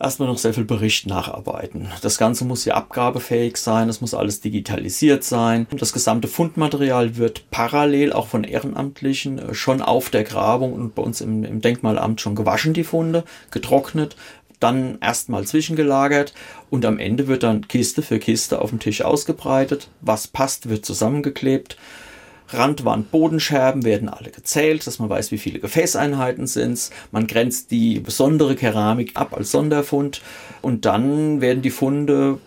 erstmal 0.00 0.28
noch 0.28 0.38
sehr 0.38 0.54
viel 0.54 0.64
Bericht 0.64 1.06
nacharbeiten. 1.06 1.88
Das 2.02 2.18
Ganze 2.18 2.44
muss 2.44 2.64
ja 2.64 2.74
abgabefähig 2.74 3.56
sein, 3.56 3.88
es 3.88 4.00
muss 4.00 4.14
alles 4.14 4.40
digitalisiert 4.40 5.24
sein. 5.24 5.66
Das 5.70 5.92
gesamte 5.92 6.28
Fundmaterial 6.28 7.16
wird 7.16 7.50
parallel 7.50 8.12
auch 8.12 8.28
von 8.28 8.44
Ehrenamtlichen 8.44 9.38
äh, 9.38 9.54
schon 9.54 9.82
auf 9.82 10.10
der 10.10 10.24
Grabung 10.24 10.72
und 10.72 10.94
bei 10.94 11.02
uns 11.02 11.20
im, 11.20 11.44
im 11.44 11.60
Denkmalamt 11.60 12.20
schon 12.20 12.34
gewaschen, 12.34 12.74
die 12.74 12.84
Funde, 12.84 13.24
getrocknet, 13.50 14.16
dann 14.60 14.98
erstmal 15.00 15.44
zwischengelagert 15.44 16.34
und 16.68 16.84
am 16.84 16.98
Ende 16.98 17.28
wird 17.28 17.44
dann 17.44 17.68
Kiste 17.68 18.02
für 18.02 18.18
Kiste 18.18 18.60
auf 18.60 18.70
dem 18.70 18.80
Tisch 18.80 19.02
ausgebreitet. 19.02 19.88
Was 20.00 20.26
passt, 20.26 20.68
wird 20.68 20.84
zusammengeklebt 20.84 21.76
Randwand, 22.48 23.10
Bodenscherben 23.10 23.84
werden 23.84 24.08
alle 24.08 24.30
gezählt, 24.30 24.86
dass 24.86 24.98
man 24.98 25.08
weiß, 25.08 25.32
wie 25.32 25.38
viele 25.38 25.58
Gefäßeinheiten 25.58 26.46
sind. 26.46 26.90
Man 27.12 27.26
grenzt 27.26 27.70
die 27.70 28.00
besondere 28.00 28.56
Keramik 28.56 29.12
ab 29.14 29.34
als 29.36 29.50
Sonderfund 29.50 30.22
und 30.62 30.84
dann 30.84 31.40
werden 31.40 31.62
die 31.62 31.70
Funde 31.70 32.38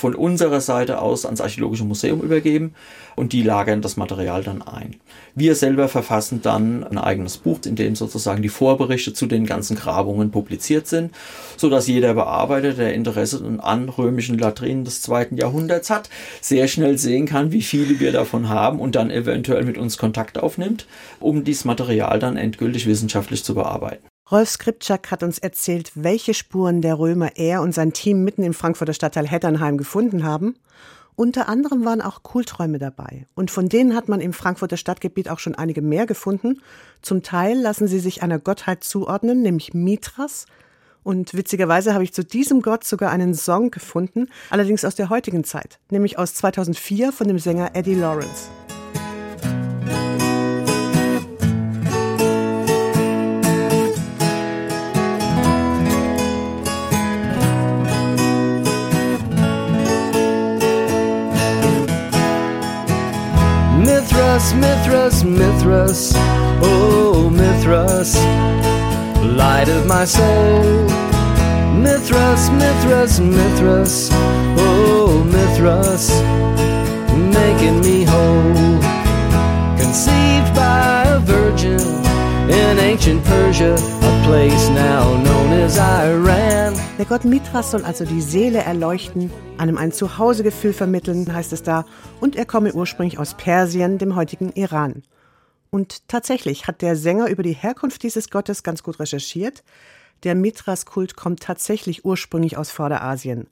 von 0.00 0.14
unserer 0.14 0.60
Seite 0.60 1.00
aus 1.00 1.24
ans 1.24 1.40
Archäologische 1.40 1.84
Museum 1.84 2.20
übergeben 2.20 2.74
und 3.16 3.32
die 3.32 3.42
lagern 3.42 3.82
das 3.82 3.96
Material 3.96 4.42
dann 4.42 4.62
ein. 4.62 4.96
Wir 5.34 5.54
selber 5.54 5.88
verfassen 5.88 6.40
dann 6.42 6.84
ein 6.84 6.98
eigenes 6.98 7.36
Buch, 7.36 7.60
in 7.66 7.76
dem 7.76 7.94
sozusagen 7.94 8.42
die 8.42 8.48
Vorberichte 8.48 9.12
zu 9.12 9.26
den 9.26 9.46
ganzen 9.46 9.76
Grabungen 9.76 10.30
publiziert 10.30 10.86
sind, 10.86 11.14
so 11.56 11.68
dass 11.68 11.86
jeder 11.86 12.14
Bearbeiter, 12.14 12.72
der 12.72 12.94
Interesse 12.94 13.42
an 13.62 13.88
römischen 13.88 14.38
Latrinen 14.38 14.84
des 14.84 15.02
zweiten 15.02 15.36
Jahrhunderts 15.36 15.90
hat, 15.90 16.08
sehr 16.40 16.66
schnell 16.66 16.98
sehen 16.98 17.26
kann, 17.26 17.52
wie 17.52 17.62
viele 17.62 18.00
wir 18.00 18.12
davon 18.12 18.48
haben 18.48 18.80
und 18.80 18.96
dann 18.96 19.10
eventuell 19.10 19.64
mit 19.64 19.78
uns 19.78 19.98
Kontakt 19.98 20.38
aufnimmt, 20.38 20.86
um 21.20 21.44
dieses 21.44 21.64
Material 21.64 22.18
dann 22.18 22.36
endgültig 22.36 22.86
wissenschaftlich 22.86 23.44
zu 23.44 23.54
bearbeiten. 23.54 24.09
Rolf 24.30 24.48
Skripczak 24.48 25.10
hat 25.10 25.24
uns 25.24 25.38
erzählt, 25.38 25.90
welche 25.96 26.34
Spuren 26.34 26.82
der 26.82 27.00
Römer 27.00 27.32
er 27.34 27.62
und 27.62 27.74
sein 27.74 27.92
Team 27.92 28.22
mitten 28.22 28.44
im 28.44 28.54
Frankfurter 28.54 28.92
Stadtteil 28.92 29.26
Hetternheim 29.26 29.76
gefunden 29.76 30.22
haben. 30.22 30.54
Unter 31.16 31.48
anderem 31.48 31.84
waren 31.84 32.00
auch 32.00 32.22
Kulträume 32.22 32.78
dabei. 32.78 33.26
Und 33.34 33.50
von 33.50 33.68
denen 33.68 33.96
hat 33.96 34.08
man 34.08 34.20
im 34.20 34.32
Frankfurter 34.32 34.76
Stadtgebiet 34.76 35.28
auch 35.28 35.40
schon 35.40 35.56
einige 35.56 35.82
mehr 35.82 36.06
gefunden. 36.06 36.62
Zum 37.02 37.24
Teil 37.24 37.58
lassen 37.58 37.88
sie 37.88 37.98
sich 37.98 38.22
einer 38.22 38.38
Gottheit 38.38 38.84
zuordnen, 38.84 39.42
nämlich 39.42 39.74
Mithras. 39.74 40.46
Und 41.02 41.34
witzigerweise 41.34 41.92
habe 41.92 42.04
ich 42.04 42.14
zu 42.14 42.24
diesem 42.24 42.62
Gott 42.62 42.84
sogar 42.84 43.10
einen 43.10 43.34
Song 43.34 43.72
gefunden, 43.72 44.28
allerdings 44.50 44.84
aus 44.84 44.94
der 44.94 45.08
heutigen 45.08 45.42
Zeit, 45.42 45.80
nämlich 45.90 46.18
aus 46.18 46.34
2004 46.34 47.10
von 47.10 47.26
dem 47.26 47.38
Sänger 47.40 47.70
Eddie 47.74 47.94
Lawrence. 47.94 48.59
Mithras, 64.40 64.54
Mithras, 64.54 65.22
Mithras, 65.22 66.12
oh 66.62 67.28
Mithras, 67.30 68.16
light 69.36 69.68
of 69.68 69.86
my 69.86 70.06
soul. 70.06 70.84
Mithras, 71.74 72.48
Mithras, 72.48 73.20
Mithras, 73.20 74.08
oh 74.56 75.22
Mithras, 75.26 76.08
making 77.34 77.82
me 77.82 78.04
whole. 78.04 78.80
Conceived 79.76 80.54
by 80.56 81.04
a 81.06 81.18
virgin 81.18 81.80
in 82.48 82.78
ancient 82.78 83.22
Persia, 83.24 83.74
a 83.74 84.22
place 84.24 84.68
now 84.70 85.22
known 85.22 85.52
as 85.52 85.78
Iran. 85.78 86.59
Der 87.00 87.06
Gott 87.06 87.24
Mithras 87.24 87.70
soll 87.70 87.82
also 87.86 88.04
die 88.04 88.20
Seele 88.20 88.58
erleuchten, 88.58 89.32
einem 89.56 89.78
ein 89.78 89.90
Zuhausegefühl 89.90 90.74
vermitteln, 90.74 91.32
heißt 91.32 91.50
es 91.54 91.62
da, 91.62 91.86
und 92.20 92.36
er 92.36 92.44
komme 92.44 92.74
ursprünglich 92.74 93.18
aus 93.18 93.32
Persien, 93.32 93.96
dem 93.96 94.16
heutigen 94.16 94.52
Iran. 94.52 95.02
Und 95.70 96.06
tatsächlich 96.08 96.66
hat 96.66 96.82
der 96.82 96.96
Sänger 96.96 97.30
über 97.30 97.42
die 97.42 97.54
Herkunft 97.54 98.02
dieses 98.02 98.28
Gottes 98.28 98.62
ganz 98.62 98.82
gut 98.82 99.00
recherchiert. 99.00 99.64
Der 100.24 100.34
Mithras-Kult 100.34 101.16
kommt 101.16 101.40
tatsächlich 101.40 102.04
ursprünglich 102.04 102.58
aus 102.58 102.70
Vorderasien. 102.70 103.48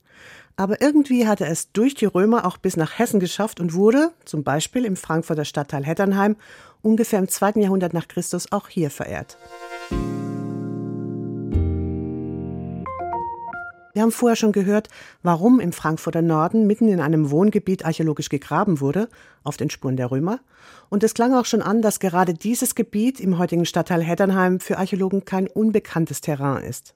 Aber 0.55 0.79
irgendwie 0.79 1.27
hat 1.27 1.41
er 1.41 1.49
es 1.49 1.71
durch 1.71 1.95
die 1.95 2.05
Römer 2.05 2.45
auch 2.45 2.57
bis 2.57 2.77
nach 2.77 2.99
Hessen 2.99 3.19
geschafft 3.19 3.59
und 3.59 3.73
wurde, 3.73 4.11
zum 4.25 4.43
Beispiel 4.43 4.85
im 4.85 4.95
Frankfurter 4.95 5.43
Stadtteil 5.43 5.85
Hetternheim, 5.85 6.35
ungefähr 6.83 7.17
im 7.17 7.27
zweiten 7.27 7.61
Jahrhundert 7.61 7.95
nach 7.95 8.07
Christus 8.07 8.51
auch 8.51 8.67
hier 8.67 8.91
verehrt. 8.91 9.39
Wir 13.99 14.03
haben 14.03 14.13
vorher 14.13 14.37
schon 14.37 14.53
gehört, 14.53 14.87
warum 15.23 15.59
im 15.59 15.73
Frankfurter 15.73 16.21
Norden 16.21 16.65
mitten 16.67 16.87
in 16.87 17.01
einem 17.01 17.31
Wohngebiet 17.31 17.83
archäologisch 17.83 18.29
gegraben 18.29 18.79
wurde, 18.79 19.09
auf 19.43 19.57
den 19.57 19.69
Spuren 19.69 19.97
der 19.97 20.09
Römer. 20.09 20.39
Und 20.87 21.03
es 21.03 21.13
klang 21.13 21.33
auch 21.33 21.43
schon 21.43 21.61
an, 21.61 21.81
dass 21.81 21.99
gerade 21.99 22.33
dieses 22.33 22.75
Gebiet 22.75 23.19
im 23.19 23.37
heutigen 23.37 23.65
Stadtteil 23.65 24.01
Heddernheim 24.01 24.61
für 24.61 24.77
Archäologen 24.77 25.25
kein 25.25 25.47
unbekanntes 25.47 26.21
Terrain 26.21 26.63
ist. 26.63 26.95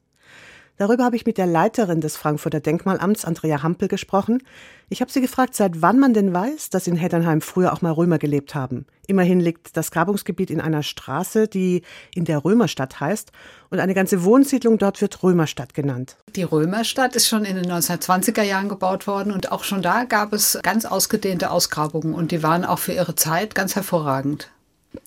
Darüber 0.78 1.04
habe 1.04 1.16
ich 1.16 1.26
mit 1.26 1.38
der 1.38 1.46
Leiterin 1.46 2.02
des 2.02 2.18
Frankfurter 2.18 2.60
Denkmalamts, 2.60 3.26
Andrea 3.26 3.62
Hampel, 3.62 3.88
gesprochen. 3.88 4.42
Ich 4.90 5.02
habe 5.02 5.12
sie 5.12 5.22
gefragt, 5.22 5.56
seit 5.56 5.82
wann 5.84 6.00
man 6.00 6.14
denn 6.14 6.34
weiß, 6.34 6.72
dass 6.72 6.88
in 6.88 6.96
Heddernheim 6.96 7.42
früher 7.42 7.74
auch 7.74 7.82
mal 7.82 7.92
Römer 7.92 8.18
gelebt 8.18 8.56
haben. 8.56 8.86
Immerhin 9.06 9.40
liegt 9.40 9.78
das 9.78 9.92
Grabungsgebiet 9.92 10.50
in 10.50 10.62
einer 10.62 10.82
Straße, 10.82 11.48
die 11.48 11.84
in 12.16 12.26
der 12.26 12.44
Römerstadt 12.44 13.00
heißt, 13.00 13.32
und 13.70 13.80
eine 13.80 13.94
ganze 13.94 14.24
Wohnsiedlung 14.24 14.80
dort 14.80 15.00
wird 15.02 15.22
Römerstadt 15.22 15.76
genannt. 15.76 16.18
Die 16.36 16.44
Römerstadt 16.44 17.16
ist 17.16 17.28
schon 17.28 17.46
in 17.46 17.56
den 17.56 17.72
1920er 17.72 18.44
Jahren 18.44 18.70
gebaut 18.70 19.06
worden 19.06 19.32
und 19.32 19.52
auch 19.52 19.64
schon 19.64 19.84
da 19.84 20.06
gab 20.06 20.34
es 20.34 20.58
ganz 20.64 20.86
ausgedehnte 20.86 21.52
Ausgrabungen 21.52 22.16
und 22.16 22.32
die 22.32 22.42
waren 22.42 22.66
auch 22.66 22.80
für 22.80 22.94
ihre 22.94 23.16
Zeit 23.16 23.54
ganz 23.54 23.76
hervorragend. 23.76 24.50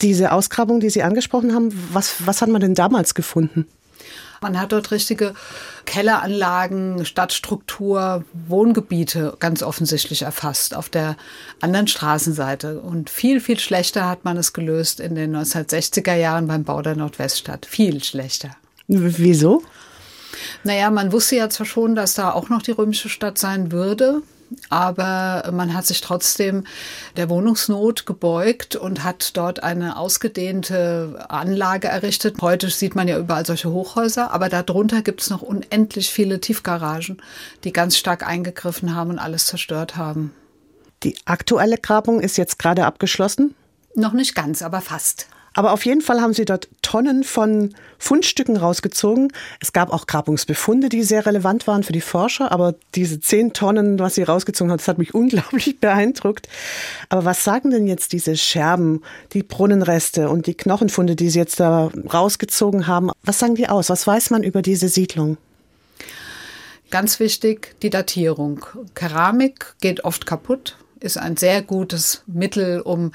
Diese 0.02 0.32
Ausgrabung, 0.32 0.80
die 0.80 0.90
Sie 0.90 1.02
angesprochen 1.02 1.54
haben, 1.54 1.70
was, 1.92 2.26
was 2.26 2.42
hat 2.42 2.49
man 2.49 2.61
denn 2.61 2.75
damals 2.75 3.14
gefunden? 3.14 3.66
Man 4.46 4.60
hat 4.60 4.70
dort 4.70 4.92
richtige 4.92 5.34
Kelleranlagen, 5.86 7.04
Stadtstruktur, 7.04 8.24
Wohngebiete 8.46 9.34
ganz 9.40 9.60
offensichtlich 9.60 10.22
erfasst 10.22 10.76
auf 10.76 10.88
der 10.88 11.16
anderen 11.60 11.88
Straßenseite. 11.88 12.80
Und 12.80 13.10
viel, 13.10 13.40
viel 13.40 13.58
schlechter 13.58 14.08
hat 14.08 14.24
man 14.24 14.36
es 14.36 14.52
gelöst 14.52 15.00
in 15.00 15.16
den 15.16 15.34
1960er 15.34 16.14
Jahren 16.14 16.46
beim 16.46 16.62
Bau 16.62 16.80
der 16.80 16.94
Nordweststadt. 16.94 17.66
Viel 17.66 18.04
schlechter. 18.04 18.50
Wieso? 18.86 19.64
Naja, 20.62 20.90
man 20.90 21.10
wusste 21.10 21.34
ja 21.34 21.50
zwar 21.50 21.66
schon, 21.66 21.96
dass 21.96 22.14
da 22.14 22.30
auch 22.30 22.48
noch 22.48 22.62
die 22.62 22.70
römische 22.70 23.08
Stadt 23.08 23.38
sein 23.38 23.72
würde, 23.72 24.22
aber 24.68 25.50
man 25.52 25.74
hat 25.74 25.86
sich 25.86 26.00
trotzdem 26.00 26.64
der 27.16 27.28
Wohnungsnot 27.28 28.06
gebeugt 28.06 28.76
und 28.76 29.04
hat 29.04 29.36
dort 29.36 29.62
eine 29.62 29.96
ausgedehnte 29.96 31.26
Anlage 31.28 31.88
errichtet. 31.88 32.36
Heute 32.40 32.70
sieht 32.70 32.94
man 32.94 33.08
ja 33.08 33.18
überall 33.18 33.46
solche 33.46 33.70
Hochhäuser, 33.70 34.32
aber 34.32 34.48
darunter 34.48 35.02
gibt 35.02 35.22
es 35.22 35.30
noch 35.30 35.42
unendlich 35.42 36.10
viele 36.10 36.40
Tiefgaragen, 36.40 37.22
die 37.64 37.72
ganz 37.72 37.96
stark 37.96 38.26
eingegriffen 38.26 38.94
haben 38.94 39.10
und 39.10 39.18
alles 39.18 39.46
zerstört 39.46 39.96
haben. 39.96 40.32
Die 41.02 41.16
aktuelle 41.24 41.78
Grabung 41.78 42.20
ist 42.20 42.36
jetzt 42.36 42.58
gerade 42.58 42.86
abgeschlossen? 42.86 43.54
Noch 43.94 44.12
nicht 44.12 44.34
ganz, 44.34 44.62
aber 44.62 44.80
fast. 44.80 45.28
Aber 45.56 45.72
auf 45.72 45.86
jeden 45.86 46.02
Fall 46.02 46.20
haben 46.20 46.34
sie 46.34 46.44
dort 46.44 46.68
Tonnen 46.82 47.25
von 47.25 47.75
Fundstücken 47.98 48.58
rausgezogen. 48.58 49.32
Es 49.58 49.72
gab 49.72 49.90
auch 49.90 50.06
Grabungsbefunde, 50.06 50.90
die 50.90 51.02
sehr 51.02 51.25
relevant 51.25 51.66
waren 51.66 51.82
für 51.82 51.94
die 51.94 52.02
Forscher. 52.02 52.52
Aber 52.52 52.75
diese 52.94 53.20
zehn 53.20 53.54
Tonnen, 53.54 53.98
was 53.98 54.16
sie 54.16 54.22
rausgezogen 54.22 54.70
hat, 54.70 54.80
das 54.80 54.88
hat 54.88 54.98
mich 54.98 55.14
unglaublich 55.14 55.80
beeindruckt. 55.80 56.46
Aber 57.08 57.25
was 57.25 57.42
sagen 57.42 57.70
denn 57.70 57.86
jetzt 57.86 58.12
diese 58.12 58.36
Scherben, 58.36 59.02
die 59.32 59.42
Brunnenreste 59.42 60.28
und 60.28 60.46
die 60.46 60.54
Knochenfunde, 60.54 61.16
die 61.16 61.30
sie 61.30 61.38
jetzt 61.38 61.58
da 61.58 61.90
rausgezogen 62.12 62.86
haben? 62.86 63.10
Was 63.25 63.38
sagen 63.38 63.54
die 63.54 63.68
aus? 63.68 63.88
Was 63.88 64.06
weiß 64.06 64.28
man 64.28 64.42
über 64.42 64.60
diese 64.60 64.88
Siedlung? 64.88 65.38
Ganz 66.90 67.18
wichtig, 67.18 67.76
die 67.80 67.90
Datierung. 67.90 68.64
Keramik 68.94 69.75
geht 69.80 70.04
oft 70.04 70.26
kaputt 70.26 70.76
ist 71.00 71.18
ein 71.18 71.36
sehr 71.36 71.62
gutes 71.62 72.22
Mittel, 72.26 72.80
um 72.80 73.12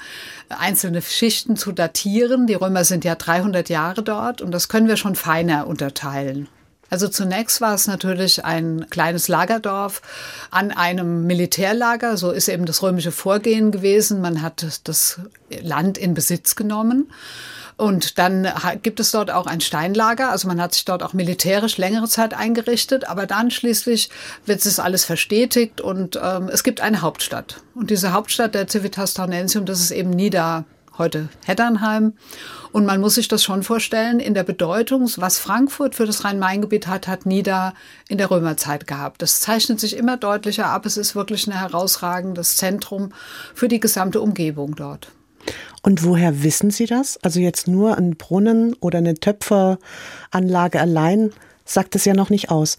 einzelne 0.48 1.02
Schichten 1.02 1.56
zu 1.56 1.72
datieren. 1.72 2.46
Die 2.46 2.54
Römer 2.54 2.84
sind 2.84 3.04
ja 3.04 3.14
300 3.14 3.68
Jahre 3.68 4.02
dort 4.02 4.40
und 4.40 4.52
das 4.52 4.68
können 4.68 4.88
wir 4.88 4.96
schon 4.96 5.14
feiner 5.14 5.66
unterteilen. 5.66 6.48
Also 6.90 7.08
zunächst 7.08 7.62
war 7.62 7.74
es 7.74 7.86
natürlich 7.86 8.44
ein 8.44 8.86
kleines 8.90 9.26
Lagerdorf 9.26 10.02
an 10.50 10.72
einem 10.72 11.26
Militärlager. 11.26 12.18
So 12.18 12.32
ist 12.32 12.48
eben 12.48 12.66
das 12.66 12.82
römische 12.82 13.12
Vorgehen 13.12 13.70
gewesen. 13.70 14.20
Man 14.20 14.42
hat 14.42 14.80
das 14.84 15.18
Land 15.62 15.96
in 15.96 16.12
Besitz 16.12 16.54
genommen 16.54 17.10
und 17.76 18.18
dann 18.18 18.48
gibt 18.82 19.00
es 19.00 19.10
dort 19.10 19.30
auch 19.30 19.46
ein 19.46 19.60
Steinlager. 19.60 20.30
Also 20.30 20.48
man 20.48 20.60
hat 20.60 20.74
sich 20.74 20.84
dort 20.84 21.02
auch 21.02 21.12
militärisch 21.12 21.78
längere 21.78 22.08
Zeit 22.08 22.34
eingerichtet. 22.34 23.08
Aber 23.08 23.26
dann 23.26 23.50
schließlich 23.50 24.10
wird 24.46 24.64
es 24.64 24.78
alles 24.78 25.04
verstetigt 25.04 25.80
und 25.80 26.18
ähm, 26.22 26.48
es 26.52 26.62
gibt 26.62 26.80
eine 26.80 27.02
Hauptstadt. 27.02 27.62
Und 27.74 27.90
diese 27.90 28.12
Hauptstadt 28.12 28.54
der 28.54 28.68
Civitas 28.68 29.14
Taunensium, 29.14 29.64
das 29.64 29.80
ist 29.80 29.90
eben 29.90 30.10
Nieder, 30.10 30.64
heute 30.98 31.28
Heddernheim. 31.44 32.14
Und 32.70 32.86
man 32.86 33.00
muss 33.00 33.16
sich 33.16 33.28
das 33.28 33.42
schon 33.42 33.62
vorstellen, 33.62 34.20
in 34.20 34.34
der 34.34 34.44
Bedeutung, 34.44 35.10
was 35.16 35.38
Frankfurt 35.38 35.94
für 35.94 36.06
das 36.06 36.24
Rhein-Main-Gebiet 36.24 36.86
hat, 36.86 37.08
hat 37.08 37.26
Nida 37.26 37.74
in 38.08 38.18
der 38.18 38.30
Römerzeit 38.30 38.86
gehabt. 38.86 39.22
Das 39.22 39.40
zeichnet 39.40 39.80
sich 39.80 39.96
immer 39.96 40.16
deutlicher 40.16 40.66
ab. 40.66 40.86
Es 40.86 40.96
ist 40.96 41.14
wirklich 41.14 41.46
ein 41.46 41.58
herausragendes 41.58 42.56
Zentrum 42.56 43.12
für 43.54 43.68
die 43.68 43.80
gesamte 43.80 44.20
Umgebung 44.20 44.74
dort. 44.74 45.08
Und 45.82 46.04
woher 46.04 46.42
wissen 46.42 46.70
Sie 46.70 46.86
das? 46.86 47.18
Also 47.22 47.40
jetzt 47.40 47.68
nur 47.68 47.96
ein 47.98 48.16
Brunnen 48.16 48.74
oder 48.74 48.98
eine 48.98 49.14
Töpferanlage 49.14 50.80
allein 50.80 51.32
sagt 51.64 51.94
es 51.94 52.04
ja 52.04 52.14
noch 52.14 52.30
nicht 52.30 52.50
aus. 52.50 52.76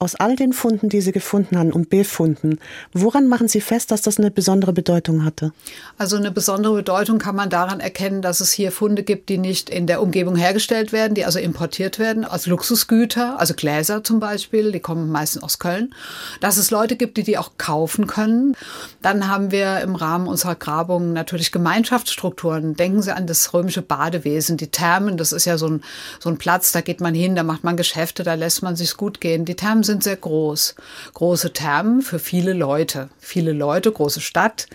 Aus 0.00 0.14
all 0.14 0.36
den 0.36 0.52
Funden, 0.52 0.88
die 0.88 1.00
Sie 1.00 1.10
gefunden 1.10 1.58
haben 1.58 1.72
und 1.72 1.90
befunden, 1.90 2.60
woran 2.92 3.26
machen 3.26 3.48
Sie 3.48 3.60
fest, 3.60 3.90
dass 3.90 4.00
das 4.00 4.18
eine 4.18 4.30
besondere 4.30 4.72
Bedeutung 4.72 5.24
hatte? 5.24 5.52
Also 5.96 6.16
eine 6.16 6.30
besondere 6.30 6.76
Bedeutung 6.76 7.18
kann 7.18 7.34
man 7.34 7.50
daran 7.50 7.80
erkennen, 7.80 8.22
dass 8.22 8.40
es 8.40 8.52
hier 8.52 8.70
Funde 8.70 9.02
gibt, 9.02 9.28
die 9.28 9.38
nicht 9.38 9.68
in 9.68 9.88
der 9.88 10.00
Umgebung 10.00 10.36
hergestellt 10.36 10.92
werden, 10.92 11.14
die 11.14 11.24
also 11.24 11.40
importiert 11.40 11.98
werden, 11.98 12.24
als 12.24 12.46
Luxusgüter, 12.46 13.40
also 13.40 13.54
Gläser 13.54 14.04
zum 14.04 14.20
Beispiel, 14.20 14.70
die 14.70 14.78
kommen 14.78 15.10
meistens 15.10 15.42
aus 15.42 15.58
Köln. 15.58 15.92
Dass 16.40 16.58
es 16.58 16.70
Leute 16.70 16.94
gibt, 16.94 17.16
die 17.16 17.24
die 17.24 17.36
auch 17.36 17.58
kaufen 17.58 18.06
können. 18.06 18.56
Dann 19.02 19.26
haben 19.26 19.50
wir 19.50 19.80
im 19.80 19.96
Rahmen 19.96 20.28
unserer 20.28 20.54
Grabung 20.54 21.12
natürlich 21.12 21.50
Gemeinschaftsstrukturen. 21.50 22.76
Denken 22.76 23.02
Sie 23.02 23.12
an 23.12 23.26
das 23.26 23.52
römische 23.52 23.82
Badewesen, 23.82 24.58
die 24.58 24.68
Thermen, 24.68 25.16
das 25.16 25.32
ist 25.32 25.44
ja 25.44 25.58
so 25.58 25.66
ein, 25.66 25.82
so 26.20 26.28
ein 26.28 26.38
Platz, 26.38 26.70
da 26.70 26.82
geht 26.82 27.00
man 27.00 27.14
hin, 27.14 27.34
da 27.34 27.42
macht 27.42 27.64
man 27.64 27.76
Geschäfte, 27.76 28.22
da 28.22 28.34
lässt 28.34 28.62
man 28.62 28.76
sich's 28.76 28.96
gut 28.96 29.20
gehen. 29.20 29.44
Die 29.44 29.56
Thermen 29.56 29.87
sind 29.88 30.04
sehr 30.04 30.16
groß. 30.16 30.76
Große 31.14 31.52
Thermen 31.52 32.02
für 32.02 32.20
viele 32.20 32.52
Leute. 32.52 33.08
Viele 33.18 33.52
Leute, 33.52 33.90
große 33.90 34.20
Stadt 34.20 34.68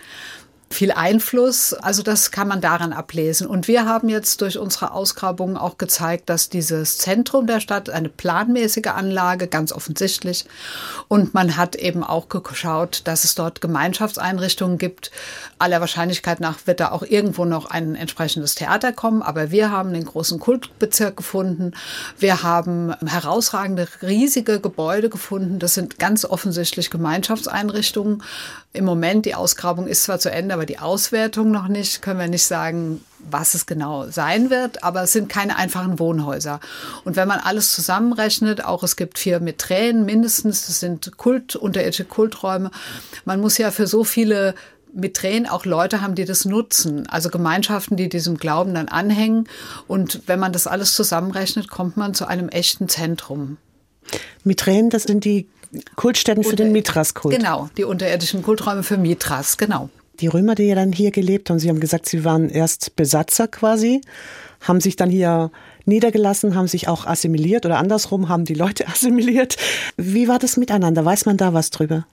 viel 0.73 0.91
Einfluss. 0.91 1.73
Also 1.73 2.03
das 2.03 2.31
kann 2.31 2.47
man 2.47 2.61
daran 2.61 2.93
ablesen. 2.93 3.47
Und 3.47 3.67
wir 3.67 3.85
haben 3.85 4.09
jetzt 4.09 4.41
durch 4.41 4.57
unsere 4.57 4.91
Ausgrabungen 4.91 5.57
auch 5.57 5.77
gezeigt, 5.77 6.29
dass 6.29 6.49
dieses 6.49 6.97
Zentrum 6.97 7.47
der 7.47 7.59
Stadt 7.59 7.89
eine 7.89 8.09
planmäßige 8.09 8.87
Anlage, 8.87 9.47
ganz 9.47 9.71
offensichtlich. 9.71 10.45
Und 11.07 11.33
man 11.33 11.57
hat 11.57 11.75
eben 11.75 12.03
auch 12.03 12.27
geschaut, 12.29 13.01
dass 13.05 13.23
es 13.23 13.35
dort 13.35 13.61
Gemeinschaftseinrichtungen 13.61 14.77
gibt. 14.77 15.11
Aller 15.59 15.79
Wahrscheinlichkeit 15.79 16.39
nach 16.39 16.59
wird 16.65 16.79
da 16.79 16.91
auch 16.91 17.03
irgendwo 17.03 17.45
noch 17.45 17.65
ein 17.65 17.95
entsprechendes 17.95 18.55
Theater 18.55 18.91
kommen. 18.91 19.21
Aber 19.21 19.51
wir 19.51 19.71
haben 19.71 19.93
den 19.93 20.05
großen 20.05 20.39
Kultbezirk 20.39 21.17
gefunden. 21.17 21.71
Wir 22.17 22.43
haben 22.43 22.93
herausragende, 23.05 23.87
riesige 24.01 24.59
Gebäude 24.59 25.09
gefunden. 25.09 25.59
Das 25.59 25.73
sind 25.73 25.99
ganz 25.99 26.25
offensichtlich 26.25 26.89
Gemeinschaftseinrichtungen. 26.89 28.23
Im 28.75 28.85
Moment, 28.85 29.25
die 29.27 29.35
Ausgrabung 29.35 29.85
ist 29.85 30.03
zwar 30.03 30.17
zu 30.17 30.31
Ende, 30.31 30.55
aber 30.55 30.62
die 30.65 30.79
Auswertung 30.79 31.51
noch 31.51 31.67
nicht, 31.67 32.01
können 32.01 32.19
wir 32.19 32.27
nicht 32.27 32.45
sagen, 32.45 33.03
was 33.19 33.53
es 33.53 33.65
genau 33.65 34.09
sein 34.09 34.49
wird, 34.49 34.83
aber 34.83 35.03
es 35.03 35.13
sind 35.13 35.29
keine 35.29 35.57
einfachen 35.57 35.99
Wohnhäuser. 35.99 36.59
Und 37.05 37.15
wenn 37.15 37.27
man 37.27 37.39
alles 37.39 37.73
zusammenrechnet, 37.73 38.65
auch 38.65 38.83
es 38.83 38.95
gibt 38.95 39.17
vier 39.17 39.39
mit 39.39 39.59
Tränen 39.59 40.05
mindestens, 40.05 40.67
das 40.67 40.79
sind 40.79 41.17
Kult, 41.17 41.55
unterirdische 41.55 42.05
Kulträume, 42.05 42.71
man 43.25 43.39
muss 43.39 43.57
ja 43.57 43.71
für 43.71 43.87
so 43.87 44.03
viele 44.03 44.55
Mithren 44.93 45.47
auch 45.47 45.65
Leute 45.65 46.01
haben, 46.01 46.15
die 46.15 46.25
das 46.25 46.45
nutzen. 46.45 47.07
Also 47.07 47.29
Gemeinschaften, 47.29 47.97
die 47.97 48.09
diesem 48.09 48.37
Glauben 48.37 48.75
dann 48.75 48.87
anhängen. 48.87 49.49
Und 49.87 50.21
wenn 50.27 50.39
man 50.39 50.53
das 50.53 50.67
alles 50.67 50.93
zusammenrechnet, 50.93 51.67
kommt 51.67 51.97
man 51.97 52.13
zu 52.13 52.27
einem 52.27 52.49
echten 52.49 52.87
Zentrum. 52.89 53.57
Mithren, 54.43 54.89
das 54.89 55.03
sind 55.03 55.25
die 55.25 55.47
Kultstätten 55.95 56.43
für 56.43 56.55
den 56.55 56.71
Mithras-Kult. 56.71 57.35
Genau, 57.35 57.69
die 57.77 57.83
unterirdischen 57.83 58.43
Kulträume 58.43 58.83
für 58.83 58.97
Mithras, 58.97 59.57
genau. 59.57 59.89
Die 60.19 60.27
Römer, 60.27 60.55
die 60.55 60.63
ja 60.63 60.75
dann 60.75 60.91
hier 60.91 61.11
gelebt 61.11 61.49
haben, 61.49 61.59
Sie 61.59 61.69
haben 61.69 61.79
gesagt, 61.79 62.07
Sie 62.07 62.23
waren 62.23 62.49
erst 62.49 62.95
Besatzer 62.95 63.47
quasi, 63.47 64.01
haben 64.61 64.79
sich 64.79 64.95
dann 64.95 65.09
hier 65.09 65.51
niedergelassen, 65.85 66.55
haben 66.55 66.67
sich 66.67 66.87
auch 66.87 67.05
assimiliert 67.05 67.65
oder 67.65 67.77
andersrum 67.77 68.29
haben 68.29 68.45
die 68.45 68.53
Leute 68.53 68.87
assimiliert. 68.87 69.57
Wie 69.97 70.27
war 70.27 70.39
das 70.39 70.57
miteinander? 70.57 71.03
Weiß 71.03 71.25
man 71.25 71.37
da 71.37 71.53
was 71.53 71.71
drüber? 71.71 72.05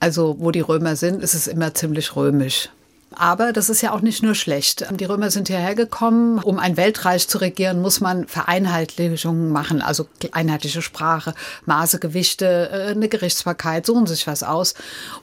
Also, 0.00 0.36
wo 0.38 0.50
die 0.50 0.60
Römer 0.60 0.96
sind, 0.96 1.22
ist 1.22 1.34
es 1.34 1.46
immer 1.46 1.74
ziemlich 1.74 2.16
römisch. 2.16 2.70
Aber 3.12 3.52
das 3.52 3.68
ist 3.68 3.80
ja 3.80 3.92
auch 3.92 4.02
nicht 4.02 4.22
nur 4.22 4.36
schlecht. 4.36 4.86
Die 4.92 5.04
Römer 5.04 5.32
sind 5.32 5.48
hierher 5.48 5.74
gekommen. 5.74 6.38
Um 6.38 6.60
ein 6.60 6.76
Weltreich 6.76 7.26
zu 7.26 7.38
regieren, 7.38 7.82
muss 7.82 8.00
man 8.00 8.28
Vereinheitlichungen 8.28 9.50
machen, 9.50 9.82
also 9.82 10.06
einheitliche 10.30 10.80
Sprache, 10.80 11.34
Maße, 11.66 11.98
Gewichte, 11.98 12.70
äh, 12.72 12.90
eine 12.92 13.08
Gerichtsbarkeit, 13.08 13.84
suchen 13.84 14.06
sich 14.06 14.28
was 14.28 14.44
aus. 14.44 14.74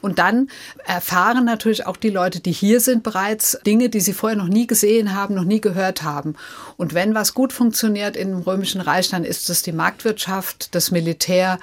Und 0.02 0.20
dann 0.20 0.50
erfahren 0.86 1.46
natürlich 1.46 1.86
auch 1.86 1.96
die 1.96 2.10
Leute, 2.10 2.42
die 2.42 2.52
hier 2.52 2.82
sind, 2.82 3.04
bereits 3.04 3.58
Dinge, 3.66 3.88
die 3.88 4.02
sie 4.02 4.14
vorher 4.14 4.38
noch 4.38 4.50
nie 4.50 4.68
gesehen 4.68 5.16
haben, 5.16 5.36
noch 5.36 5.46
nie 5.46 5.62
gehört 5.62 6.04
haben. 6.04 6.36
Und 6.76 6.94
wenn 6.94 7.16
was 7.16 7.34
gut 7.34 7.54
funktioniert 7.54 8.18
im 8.18 8.40
Römischen 8.40 8.82
Reich, 8.82 9.10
dann 9.10 9.24
ist 9.24 9.50
es 9.50 9.62
die 9.62 9.72
Marktwirtschaft, 9.72 10.76
das 10.76 10.92
Militär 10.92 11.58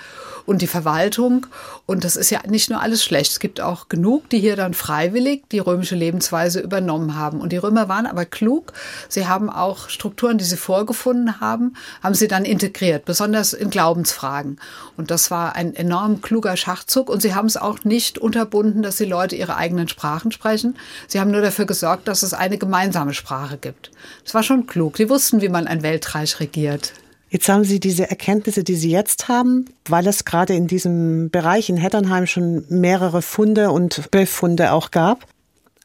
und 0.46 0.62
die 0.62 0.66
Verwaltung. 0.66 1.46
Und 1.86 2.04
das 2.04 2.16
ist 2.16 2.30
ja 2.30 2.40
nicht 2.48 2.70
nur 2.70 2.80
alles 2.80 3.04
schlecht. 3.04 3.32
Es 3.32 3.40
gibt 3.40 3.60
auch 3.60 3.88
genug, 3.88 4.30
die 4.30 4.40
hier 4.40 4.56
dann 4.56 4.74
freiwillig 4.74 5.42
die 5.52 5.58
römische 5.58 5.96
Lebensweise 6.14 6.60
übernommen 6.60 7.16
haben. 7.16 7.40
Und 7.40 7.50
die 7.50 7.56
Römer 7.56 7.88
waren 7.88 8.06
aber 8.06 8.24
klug. 8.24 8.72
Sie 9.08 9.26
haben 9.26 9.50
auch 9.50 9.88
Strukturen, 9.88 10.38
die 10.38 10.44
sie 10.44 10.56
vorgefunden 10.56 11.40
haben, 11.40 11.74
haben 12.02 12.14
sie 12.14 12.28
dann 12.28 12.44
integriert, 12.44 13.04
besonders 13.04 13.52
in 13.52 13.70
Glaubensfragen. 13.70 14.60
Und 14.96 15.10
das 15.10 15.32
war 15.32 15.56
ein 15.56 15.74
enorm 15.74 16.20
kluger 16.20 16.56
Schachzug. 16.56 17.10
Und 17.10 17.20
sie 17.20 17.34
haben 17.34 17.46
es 17.46 17.56
auch 17.56 17.82
nicht 17.82 18.18
unterbunden, 18.18 18.82
dass 18.82 18.96
die 18.96 19.04
Leute 19.04 19.34
ihre 19.34 19.56
eigenen 19.56 19.88
Sprachen 19.88 20.30
sprechen. 20.30 20.76
Sie 21.08 21.18
haben 21.18 21.32
nur 21.32 21.42
dafür 21.42 21.66
gesorgt, 21.66 22.06
dass 22.06 22.22
es 22.22 22.32
eine 22.32 22.58
gemeinsame 22.58 23.12
Sprache 23.12 23.58
gibt. 23.58 23.90
Das 24.22 24.34
war 24.34 24.44
schon 24.44 24.66
klug. 24.66 24.96
Sie 24.96 25.10
wussten, 25.10 25.40
wie 25.40 25.48
man 25.48 25.66
ein 25.66 25.82
Weltreich 25.82 26.38
regiert. 26.38 26.92
Jetzt 27.34 27.48
haben 27.48 27.64
Sie 27.64 27.80
diese 27.80 28.08
Erkenntnisse, 28.08 28.62
die 28.62 28.76
Sie 28.76 28.92
jetzt 28.92 29.26
haben, 29.26 29.64
weil 29.88 30.06
es 30.06 30.24
gerade 30.24 30.54
in 30.54 30.68
diesem 30.68 31.30
Bereich 31.30 31.68
in 31.68 31.76
Hetternheim 31.76 32.28
schon 32.28 32.64
mehrere 32.68 33.22
Funde 33.22 33.72
und 33.72 34.08
Befunde 34.12 34.70
auch 34.70 34.92
gab. 34.92 35.26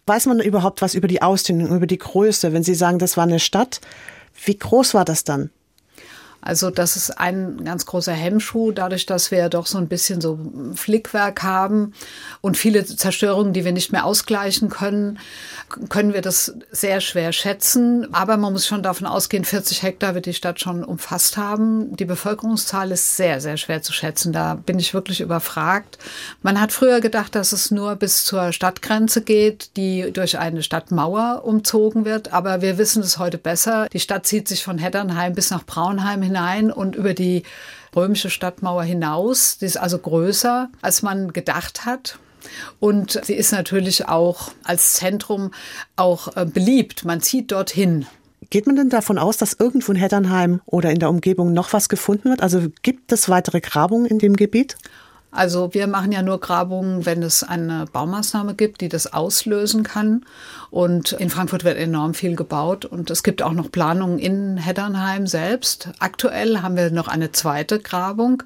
Weiß 0.10 0.26
man 0.26 0.40
überhaupt 0.40 0.82
was 0.82 0.96
über 0.96 1.08
die 1.08 1.22
Ausdehnung, 1.22 1.68
über 1.68 1.86
die 1.86 2.00
Größe? 2.00 2.52
Wenn 2.52 2.64
Sie 2.64 2.74
sagen, 2.74 2.98
das 2.98 3.16
war 3.16 3.26
eine 3.26 3.40
Stadt, 3.40 3.80
wie 4.44 4.58
groß 4.58 4.96
war 4.96 5.06
das 5.06 5.24
dann? 5.24 5.52
Also 6.42 6.70
das 6.70 6.96
ist 6.96 7.20
ein 7.20 7.64
ganz 7.66 7.86
großer 7.86 8.14
Hemmschuh, 8.14 8.72
dadurch, 8.72 9.06
dass 9.06 9.32
wir 9.32 9.50
doch 9.50 9.66
so 9.66 9.78
ein 9.78 9.88
bisschen 9.88 10.22
so 10.22 10.40
Flickwerk 10.74 11.44
haben 11.44 11.94
und 12.42 12.58
viele 12.58 12.86
Zerstörungen, 12.86 13.54
die 13.54 13.66
wir 13.66 13.74
nicht 13.74 13.92
mehr 13.92 14.06
ausgleichen 14.06 14.70
können, 14.70 15.20
können 15.90 16.14
wir 16.14 16.22
das 16.22 16.54
sehr 16.72 17.02
schwer 17.02 17.34
schätzen. 17.34 18.14
Aber 18.14 18.38
man 18.38 18.54
muss 18.54 18.68
schon 18.68 18.84
davon 18.84 19.06
ausgehen, 19.06 19.44
40 19.44 19.84
Hektar 19.84 20.16
wird 20.16 20.26
die 20.26 20.34
Stadt 20.34 20.60
schon 20.60 20.84
umfasst 20.84 21.38
haben. 21.38 21.96
Die 21.98 22.06
Bevölkerungszahl 22.06 22.92
ist 22.92 23.18
sehr, 23.18 23.42
sehr 23.42 23.58
schwer 23.58 23.82
zu 23.82 23.92
schätzen. 23.92 24.32
Da 24.32 24.56
bin 24.56 24.80
ich 24.80 24.94
wirklich 24.94 25.22
überfragt. 25.22 25.98
Man 26.42 26.60
hat 26.60 26.72
früher 26.72 27.02
gedacht, 27.02 27.36
dass 27.36 27.52
es 27.52 27.70
nur 27.70 27.96
bis 27.96 28.24
zur 28.24 28.54
Stadtgrenze 28.54 29.22
geht, 29.22 29.76
die 29.76 30.12
durch 30.12 30.40
eine 30.40 30.64
Stadtmauer 30.64 31.42
umzogen 31.44 32.06
wird. 32.06 32.34
Aber 32.34 32.62
wir 32.62 32.78
wissen 32.78 33.04
es 33.04 33.20
heute 33.20 33.38
besser. 33.38 33.88
Die 33.92 34.00
Stadt 34.00 34.26
zieht 34.26 34.48
sich 34.48 34.64
von 34.64 34.78
Heddernheim 34.78 35.34
bis 35.34 35.52
nach 35.52 35.66
Braunheim 35.66 36.29
hinein 36.30 36.72
und 36.72 36.96
über 36.96 37.14
die 37.14 37.44
römische 37.96 38.30
Stadtmauer 38.30 38.84
hinaus. 38.84 39.58
Die 39.58 39.66
ist 39.66 39.78
also 39.78 39.98
größer, 39.98 40.70
als 40.82 41.02
man 41.02 41.34
gedacht 41.34 41.86
hat. 41.86 42.20
Und 42.80 43.20
sie 43.24 43.34
ist 43.34 43.52
natürlich 43.52 44.08
auch 44.08 44.52
als 44.64 44.94
Zentrum 44.94 45.52
auch 45.96 46.36
äh, 46.38 46.46
beliebt. 46.46 47.04
Man 47.04 47.22
zieht 47.22 47.52
dorthin. 47.52 48.06
Geht 48.50 48.66
man 48.66 48.76
denn 48.76 48.90
davon 48.90 49.18
aus, 49.18 49.38
dass 49.38 49.54
irgendwo 49.60 49.92
in 49.92 49.98
Heddernheim 49.98 50.62
oder 50.66 50.90
in 50.92 51.00
der 51.00 51.10
Umgebung 51.10 51.54
noch 51.54 51.74
was 51.74 51.90
gefunden 51.90 52.30
wird? 52.30 52.42
Also 52.42 52.68
gibt 52.82 53.12
es 53.12 53.30
weitere 53.30 53.60
Grabungen 53.60 54.06
in 54.06 54.20
dem 54.20 54.36
Gebiet? 54.36 54.78
Also 55.32 55.74
wir 55.74 55.86
machen 55.88 56.12
ja 56.12 56.24
nur 56.24 56.40
Grabungen, 56.40 57.06
wenn 57.06 57.22
es 57.22 57.44
eine 57.44 57.86
Baumaßnahme 57.92 58.56
gibt, 58.56 58.82
die 58.82 58.90
das 58.90 59.14
auslösen 59.14 59.84
kann. 59.84 60.26
Und 60.72 61.12
in 61.14 61.30
Frankfurt 61.30 61.64
wird 61.64 61.78
enorm 61.78 62.14
viel 62.16 62.36
gebaut 62.36 62.86
und 62.86 63.12
es 63.12 63.22
gibt 63.22 63.42
auch 63.42 63.54
noch 63.54 63.72
Planungen 63.72 64.18
in 64.18 64.58
Heddernheim 64.58 65.28
selbst. 65.28 65.90
Aktuell 66.00 66.62
haben 66.62 66.76
wir 66.76 66.90
noch 66.92 67.08
eine 67.08 67.32
zweite 67.32 67.80
Grabung 67.80 68.44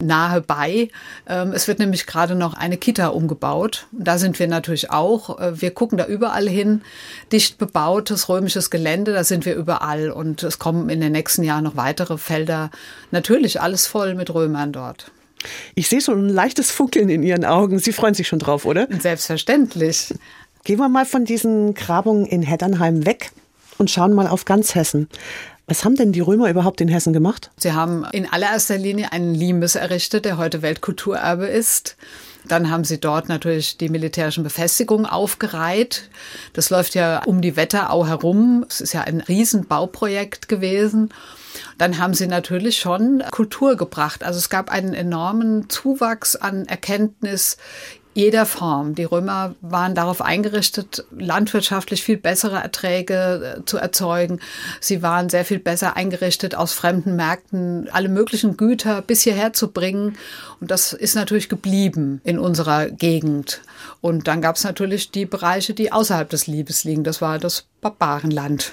nahe 0.00 0.40
bei. 0.40 0.90
Ähm, 1.26 1.52
es 1.52 1.68
wird 1.68 1.78
nämlich 1.78 2.06
gerade 2.06 2.34
noch 2.34 2.54
eine 2.54 2.76
Kita 2.76 3.08
umgebaut. 3.08 3.86
Da 3.92 4.18
sind 4.18 4.38
wir 4.38 4.48
natürlich 4.48 4.90
auch. 4.90 5.38
Äh, 5.38 5.60
wir 5.60 5.72
gucken 5.72 5.98
da 5.98 6.06
überall 6.06 6.48
hin. 6.48 6.82
Dicht 7.32 7.58
bebautes 7.58 8.28
römisches 8.28 8.70
Gelände, 8.70 9.12
da 9.12 9.24
sind 9.24 9.46
wir 9.46 9.54
überall. 9.54 10.10
Und 10.10 10.42
es 10.42 10.58
kommen 10.58 10.88
in 10.88 11.00
den 11.00 11.12
nächsten 11.12 11.42
Jahren 11.42 11.64
noch 11.64 11.76
weitere 11.76 12.18
Felder. 12.18 12.70
Natürlich 13.10 13.60
alles 13.60 13.86
voll 13.86 14.14
mit 14.14 14.32
Römern 14.34 14.72
dort. 14.72 15.10
Ich 15.74 15.88
sehe 15.88 16.00
so 16.00 16.12
ein 16.12 16.28
leichtes 16.28 16.70
Funkeln 16.70 17.08
in 17.08 17.22
Ihren 17.22 17.44
Augen. 17.44 17.78
Sie 17.78 17.92
freuen 17.92 18.14
sich 18.14 18.28
schon 18.28 18.38
drauf, 18.38 18.64
oder? 18.64 18.88
Selbstverständlich. 18.98 20.14
Gehen 20.64 20.78
wir 20.78 20.88
mal 20.88 21.06
von 21.06 21.24
diesen 21.24 21.74
Grabungen 21.74 22.26
in 22.26 22.42
Heddernheim 22.42 23.04
weg 23.06 23.32
und 23.78 23.90
schauen 23.90 24.14
mal 24.14 24.26
auf 24.26 24.44
ganz 24.44 24.74
Hessen. 24.74 25.08
Was 25.66 25.84
haben 25.84 25.96
denn 25.96 26.12
die 26.12 26.20
Römer 26.20 26.50
überhaupt 26.50 26.80
in 26.80 26.88
Hessen 26.88 27.12
gemacht? 27.12 27.50
Sie 27.56 27.72
haben 27.72 28.04
in 28.12 28.30
allererster 28.30 28.76
Linie 28.76 29.12
einen 29.12 29.34
Limes 29.34 29.76
errichtet, 29.76 30.26
der 30.26 30.36
heute 30.36 30.60
Weltkulturerbe 30.60 31.46
ist. 31.46 31.96
Dann 32.46 32.70
haben 32.70 32.84
sie 32.84 33.00
dort 33.00 33.30
natürlich 33.30 33.78
die 33.78 33.88
militärischen 33.88 34.44
Befestigungen 34.44 35.06
aufgereiht. 35.06 36.10
Das 36.52 36.68
läuft 36.68 36.94
ja 36.94 37.24
um 37.24 37.40
die 37.40 37.56
Wetterau 37.56 38.06
herum. 38.06 38.66
Es 38.68 38.82
ist 38.82 38.92
ja 38.92 39.00
ein 39.02 39.22
Riesenbauprojekt 39.22 40.48
gewesen. 40.48 41.10
Dann 41.78 41.98
haben 41.98 42.14
sie 42.14 42.26
natürlich 42.26 42.78
schon 42.78 43.22
Kultur 43.30 43.76
gebracht. 43.76 44.24
Also 44.24 44.38
es 44.38 44.50
gab 44.50 44.70
einen 44.70 44.94
enormen 44.94 45.68
Zuwachs 45.68 46.36
an 46.36 46.66
Erkenntnis 46.66 47.56
jeder 48.14 48.46
Form. 48.46 48.94
Die 48.94 49.04
Römer 49.04 49.56
waren 49.60 49.94
darauf 49.94 50.22
eingerichtet, 50.22 51.04
landwirtschaftlich 51.10 52.02
viel 52.02 52.16
bessere 52.16 52.56
Erträge 52.56 53.56
äh, 53.58 53.64
zu 53.64 53.76
erzeugen. 53.76 54.40
Sie 54.80 55.02
waren 55.02 55.28
sehr 55.28 55.44
viel 55.44 55.58
besser 55.58 55.96
eingerichtet, 55.96 56.54
aus 56.54 56.72
fremden 56.72 57.16
Märkten 57.16 57.88
alle 57.90 58.08
möglichen 58.08 58.56
Güter 58.56 59.02
bis 59.02 59.22
hierher 59.22 59.52
zu 59.52 59.72
bringen. 59.72 60.16
Und 60.60 60.70
das 60.70 60.92
ist 60.92 61.16
natürlich 61.16 61.48
geblieben 61.48 62.20
in 62.24 62.38
unserer 62.38 62.88
Gegend. 62.88 63.62
Und 64.00 64.28
dann 64.28 64.40
gab 64.40 64.56
es 64.56 64.64
natürlich 64.64 65.10
die 65.10 65.26
Bereiche, 65.26 65.74
die 65.74 65.92
außerhalb 65.92 66.30
des 66.30 66.46
Liebes 66.46 66.84
liegen. 66.84 67.02
Das 67.02 67.20
war 67.20 67.38
das 67.38 67.66
Barbarenland 67.80 68.72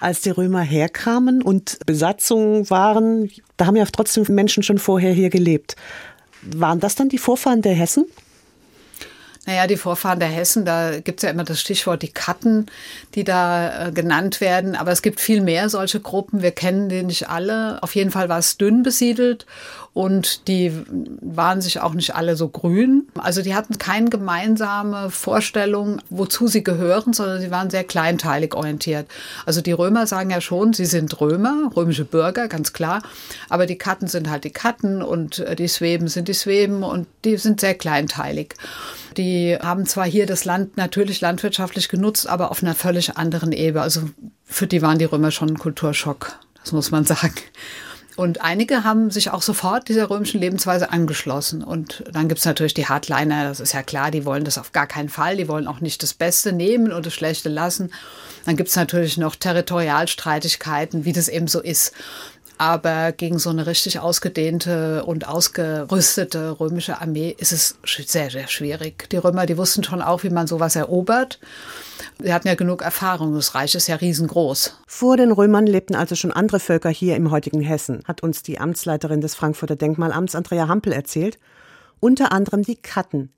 als 0.00 0.20
die 0.20 0.30
Römer 0.30 0.60
herkamen 0.60 1.42
und 1.42 1.78
Besatzungen 1.86 2.68
waren, 2.70 3.30
da 3.56 3.66
haben 3.66 3.76
ja 3.76 3.84
trotzdem 3.90 4.24
Menschen 4.28 4.62
schon 4.62 4.78
vorher 4.78 5.12
hier 5.12 5.30
gelebt. 5.30 5.76
Waren 6.42 6.80
das 6.80 6.94
dann 6.94 7.08
die 7.08 7.18
Vorfahren 7.18 7.62
der 7.62 7.74
Hessen? 7.74 8.04
Naja, 9.46 9.66
die 9.66 9.76
Vorfahren 9.76 10.20
der 10.20 10.28
Hessen, 10.28 10.64
da 10.64 11.00
gibt 11.00 11.20
es 11.20 11.24
ja 11.24 11.30
immer 11.30 11.44
das 11.44 11.60
Stichwort 11.60 12.00
die 12.02 12.08
Katten, 12.08 12.66
die 13.14 13.24
da 13.24 13.88
äh, 13.88 13.92
genannt 13.92 14.40
werden. 14.40 14.74
Aber 14.74 14.90
es 14.90 15.02
gibt 15.02 15.20
viel 15.20 15.42
mehr 15.42 15.68
solche 15.68 16.00
Gruppen. 16.00 16.40
Wir 16.40 16.52
kennen 16.52 16.88
die 16.88 17.02
nicht 17.02 17.28
alle. 17.28 17.82
Auf 17.82 17.94
jeden 17.94 18.10
Fall 18.10 18.28
war 18.30 18.38
es 18.38 18.56
dünn 18.56 18.82
besiedelt 18.82 19.44
und 19.94 20.48
die 20.48 20.72
waren 21.20 21.60
sich 21.60 21.80
auch 21.80 21.94
nicht 21.94 22.16
alle 22.16 22.36
so 22.36 22.48
grün. 22.48 23.06
Also 23.16 23.42
die 23.42 23.54
hatten 23.54 23.78
keine 23.78 24.10
gemeinsame 24.10 25.10
Vorstellung, 25.10 26.00
wozu 26.10 26.48
sie 26.48 26.64
gehören, 26.64 27.12
sondern 27.12 27.40
sie 27.40 27.52
waren 27.52 27.70
sehr 27.70 27.84
kleinteilig 27.84 28.54
orientiert. 28.54 29.06
Also 29.46 29.60
die 29.60 29.72
Römer 29.72 30.08
sagen 30.08 30.30
ja 30.30 30.40
schon, 30.40 30.72
sie 30.72 30.86
sind 30.86 31.20
Römer, 31.20 31.70
römische 31.76 32.04
Bürger, 32.04 32.48
ganz 32.48 32.72
klar. 32.72 33.02
Aber 33.48 33.66
die 33.66 33.78
Katten 33.78 34.08
sind 34.08 34.28
halt 34.28 34.42
die 34.44 34.50
Katten 34.50 35.00
und 35.00 35.38
äh, 35.38 35.54
die 35.54 35.68
Sweben 35.68 36.08
sind 36.08 36.26
die 36.26 36.34
Sweben 36.34 36.82
und 36.82 37.06
die 37.24 37.36
sind 37.36 37.60
sehr 37.60 37.74
kleinteilig. 37.74 38.54
Die 39.16 39.56
haben 39.60 39.86
zwar 39.86 40.06
hier 40.06 40.26
das 40.26 40.44
Land 40.44 40.76
natürlich 40.76 41.20
landwirtschaftlich 41.20 41.88
genutzt, 41.88 42.28
aber 42.28 42.50
auf 42.50 42.62
einer 42.62 42.74
völlig 42.74 43.16
anderen 43.16 43.52
Ebene. 43.52 43.82
Also 43.82 44.10
für 44.44 44.66
die 44.66 44.82
waren 44.82 44.98
die 44.98 45.04
Römer 45.04 45.30
schon 45.30 45.50
ein 45.50 45.58
Kulturschock, 45.58 46.38
das 46.62 46.72
muss 46.72 46.90
man 46.90 47.04
sagen. 47.04 47.34
Und 48.16 48.42
einige 48.42 48.84
haben 48.84 49.10
sich 49.10 49.30
auch 49.30 49.42
sofort 49.42 49.88
dieser 49.88 50.08
römischen 50.08 50.40
Lebensweise 50.40 50.90
angeschlossen. 50.90 51.64
Und 51.64 52.04
dann 52.12 52.28
gibt's 52.28 52.44
natürlich 52.44 52.74
die 52.74 52.86
Hardliner, 52.86 53.48
das 53.48 53.58
ist 53.58 53.72
ja 53.72 53.82
klar, 53.82 54.12
die 54.12 54.24
wollen 54.24 54.44
das 54.44 54.56
auf 54.56 54.70
gar 54.70 54.86
keinen 54.86 55.08
Fall, 55.08 55.36
die 55.36 55.48
wollen 55.48 55.66
auch 55.66 55.80
nicht 55.80 56.02
das 56.02 56.14
Beste 56.14 56.52
nehmen 56.52 56.92
und 56.92 57.06
das 57.06 57.14
Schlechte 57.14 57.48
lassen. 57.48 57.92
Dann 58.44 58.56
gibt's 58.56 58.76
natürlich 58.76 59.16
noch 59.16 59.34
Territorialstreitigkeiten, 59.34 61.04
wie 61.04 61.12
das 61.12 61.28
eben 61.28 61.48
so 61.48 61.60
ist. 61.60 61.92
Aber 62.56 63.10
gegen 63.12 63.38
so 63.38 63.50
eine 63.50 63.66
richtig 63.66 63.98
ausgedehnte 63.98 65.04
und 65.04 65.26
ausgerüstete 65.26 66.60
römische 66.60 67.00
Armee 67.00 67.34
ist 67.36 67.52
es 67.52 67.76
sehr, 67.84 68.30
sehr 68.30 68.46
schwierig. 68.46 69.08
Die 69.10 69.16
Römer, 69.16 69.46
die 69.46 69.58
wussten 69.58 69.82
schon 69.82 70.00
auch, 70.00 70.22
wie 70.22 70.30
man 70.30 70.46
sowas 70.46 70.76
erobert. 70.76 71.40
Sie 72.22 72.32
hatten 72.32 72.46
ja 72.46 72.54
genug 72.54 72.82
Erfahrung. 72.82 73.34
Das 73.34 73.56
Reich 73.56 73.74
ist 73.74 73.88
ja 73.88 73.96
riesengroß. 73.96 74.78
Vor 74.86 75.16
den 75.16 75.32
Römern 75.32 75.66
lebten 75.66 75.96
also 75.96 76.14
schon 76.14 76.32
andere 76.32 76.60
Völker 76.60 76.90
hier 76.90 77.16
im 77.16 77.32
heutigen 77.32 77.60
Hessen, 77.60 78.02
hat 78.06 78.22
uns 78.22 78.42
die 78.42 78.60
Amtsleiterin 78.60 79.20
des 79.20 79.34
Frankfurter 79.34 79.76
Denkmalamts 79.76 80.36
Andrea 80.36 80.68
Hampel 80.68 80.92
erzählt. 80.92 81.38
Unter 81.98 82.30
anderem 82.32 82.62
die 82.62 82.76
Katten. 82.76 83.32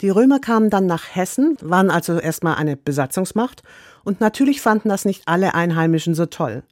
Die 0.00 0.10
Römer 0.10 0.40
kamen 0.40 0.68
dann 0.68 0.86
nach 0.86 1.14
Hessen, 1.14 1.56
waren 1.60 1.90
also 1.90 2.18
erstmal 2.18 2.56
eine 2.56 2.76
Besatzungsmacht 2.76 3.62
und 4.04 4.20
natürlich 4.20 4.60
fanden 4.60 4.88
das 4.88 5.04
nicht 5.04 5.22
alle 5.26 5.54
Einheimischen 5.54 6.14
so 6.14 6.26
toll. 6.26 6.62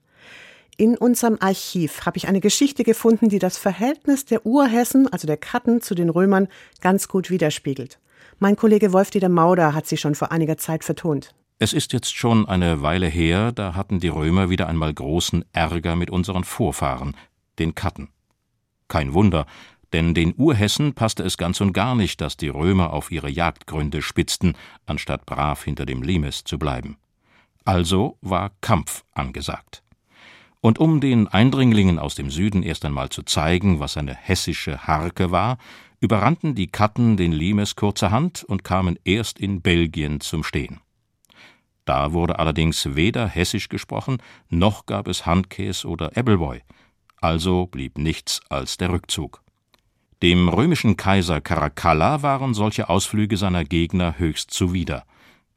In 0.80 0.96
unserem 0.96 1.38
Archiv 1.40 2.06
habe 2.06 2.18
ich 2.18 2.28
eine 2.28 2.40
Geschichte 2.40 2.84
gefunden, 2.84 3.28
die 3.28 3.40
das 3.40 3.58
Verhältnis 3.58 4.26
der 4.26 4.46
Urhessen, 4.46 5.12
also 5.12 5.26
der 5.26 5.36
Katten, 5.36 5.80
zu 5.80 5.96
den 5.96 6.08
Römern 6.08 6.46
ganz 6.80 7.08
gut 7.08 7.30
widerspiegelt. 7.30 7.98
Mein 8.38 8.54
Kollege 8.54 8.92
Wolf-Dieter 8.92 9.28
Mauder 9.28 9.74
hat 9.74 9.88
sie 9.88 9.96
schon 9.96 10.14
vor 10.14 10.30
einiger 10.30 10.56
Zeit 10.56 10.84
vertont. 10.84 11.34
Es 11.58 11.72
ist 11.72 11.92
jetzt 11.92 12.16
schon 12.16 12.48
eine 12.48 12.80
Weile 12.80 13.08
her, 13.08 13.50
da 13.50 13.74
hatten 13.74 13.98
die 13.98 14.06
Römer 14.06 14.50
wieder 14.50 14.68
einmal 14.68 14.94
großen 14.94 15.44
Ärger 15.52 15.96
mit 15.96 16.10
unseren 16.10 16.44
Vorfahren, 16.44 17.16
den 17.58 17.74
Katten. 17.74 18.10
Kein 18.86 19.14
Wunder, 19.14 19.46
denn 19.92 20.14
den 20.14 20.32
Urhessen 20.36 20.94
passte 20.94 21.24
es 21.24 21.36
ganz 21.36 21.60
und 21.60 21.72
gar 21.72 21.96
nicht, 21.96 22.20
dass 22.20 22.36
die 22.36 22.50
Römer 22.50 22.92
auf 22.92 23.10
ihre 23.10 23.28
Jagdgründe 23.28 24.00
spitzten, 24.00 24.54
anstatt 24.86 25.26
brav 25.26 25.64
hinter 25.64 25.86
dem 25.86 26.04
Limes 26.04 26.44
zu 26.44 26.56
bleiben. 26.56 26.98
Also 27.64 28.16
war 28.20 28.52
Kampf 28.60 29.02
angesagt. 29.12 29.82
Und 30.60 30.78
um 30.78 31.00
den 31.00 31.28
Eindringlingen 31.28 31.98
aus 31.98 32.14
dem 32.14 32.30
Süden 32.30 32.62
erst 32.62 32.84
einmal 32.84 33.10
zu 33.10 33.22
zeigen, 33.22 33.80
was 33.80 33.96
eine 33.96 34.14
hessische 34.14 34.86
Harke 34.86 35.30
war, 35.30 35.58
überrannten 36.00 36.54
die 36.54 36.66
Katten 36.68 37.16
den 37.16 37.32
Limes 37.32 37.76
kurzerhand 37.76 38.44
und 38.44 38.64
kamen 38.64 38.98
erst 39.04 39.38
in 39.38 39.62
Belgien 39.62 40.20
zum 40.20 40.42
Stehen. 40.42 40.80
Da 41.84 42.12
wurde 42.12 42.38
allerdings 42.38 42.96
weder 42.96 43.26
hessisch 43.26 43.68
gesprochen, 43.68 44.18
noch 44.50 44.86
gab 44.86 45.08
es 45.08 45.26
Handkäs 45.26 45.84
oder 45.84 46.16
Ebbelboy, 46.16 46.60
also 47.20 47.66
blieb 47.66 47.96
nichts 47.96 48.40
als 48.50 48.76
der 48.76 48.90
Rückzug. 48.90 49.42
Dem 50.22 50.48
römischen 50.48 50.96
Kaiser 50.96 51.40
Caracalla 51.40 52.22
waren 52.22 52.52
solche 52.52 52.88
Ausflüge 52.88 53.36
seiner 53.36 53.64
Gegner 53.64 54.18
höchst 54.18 54.50
zuwider. 54.50 55.04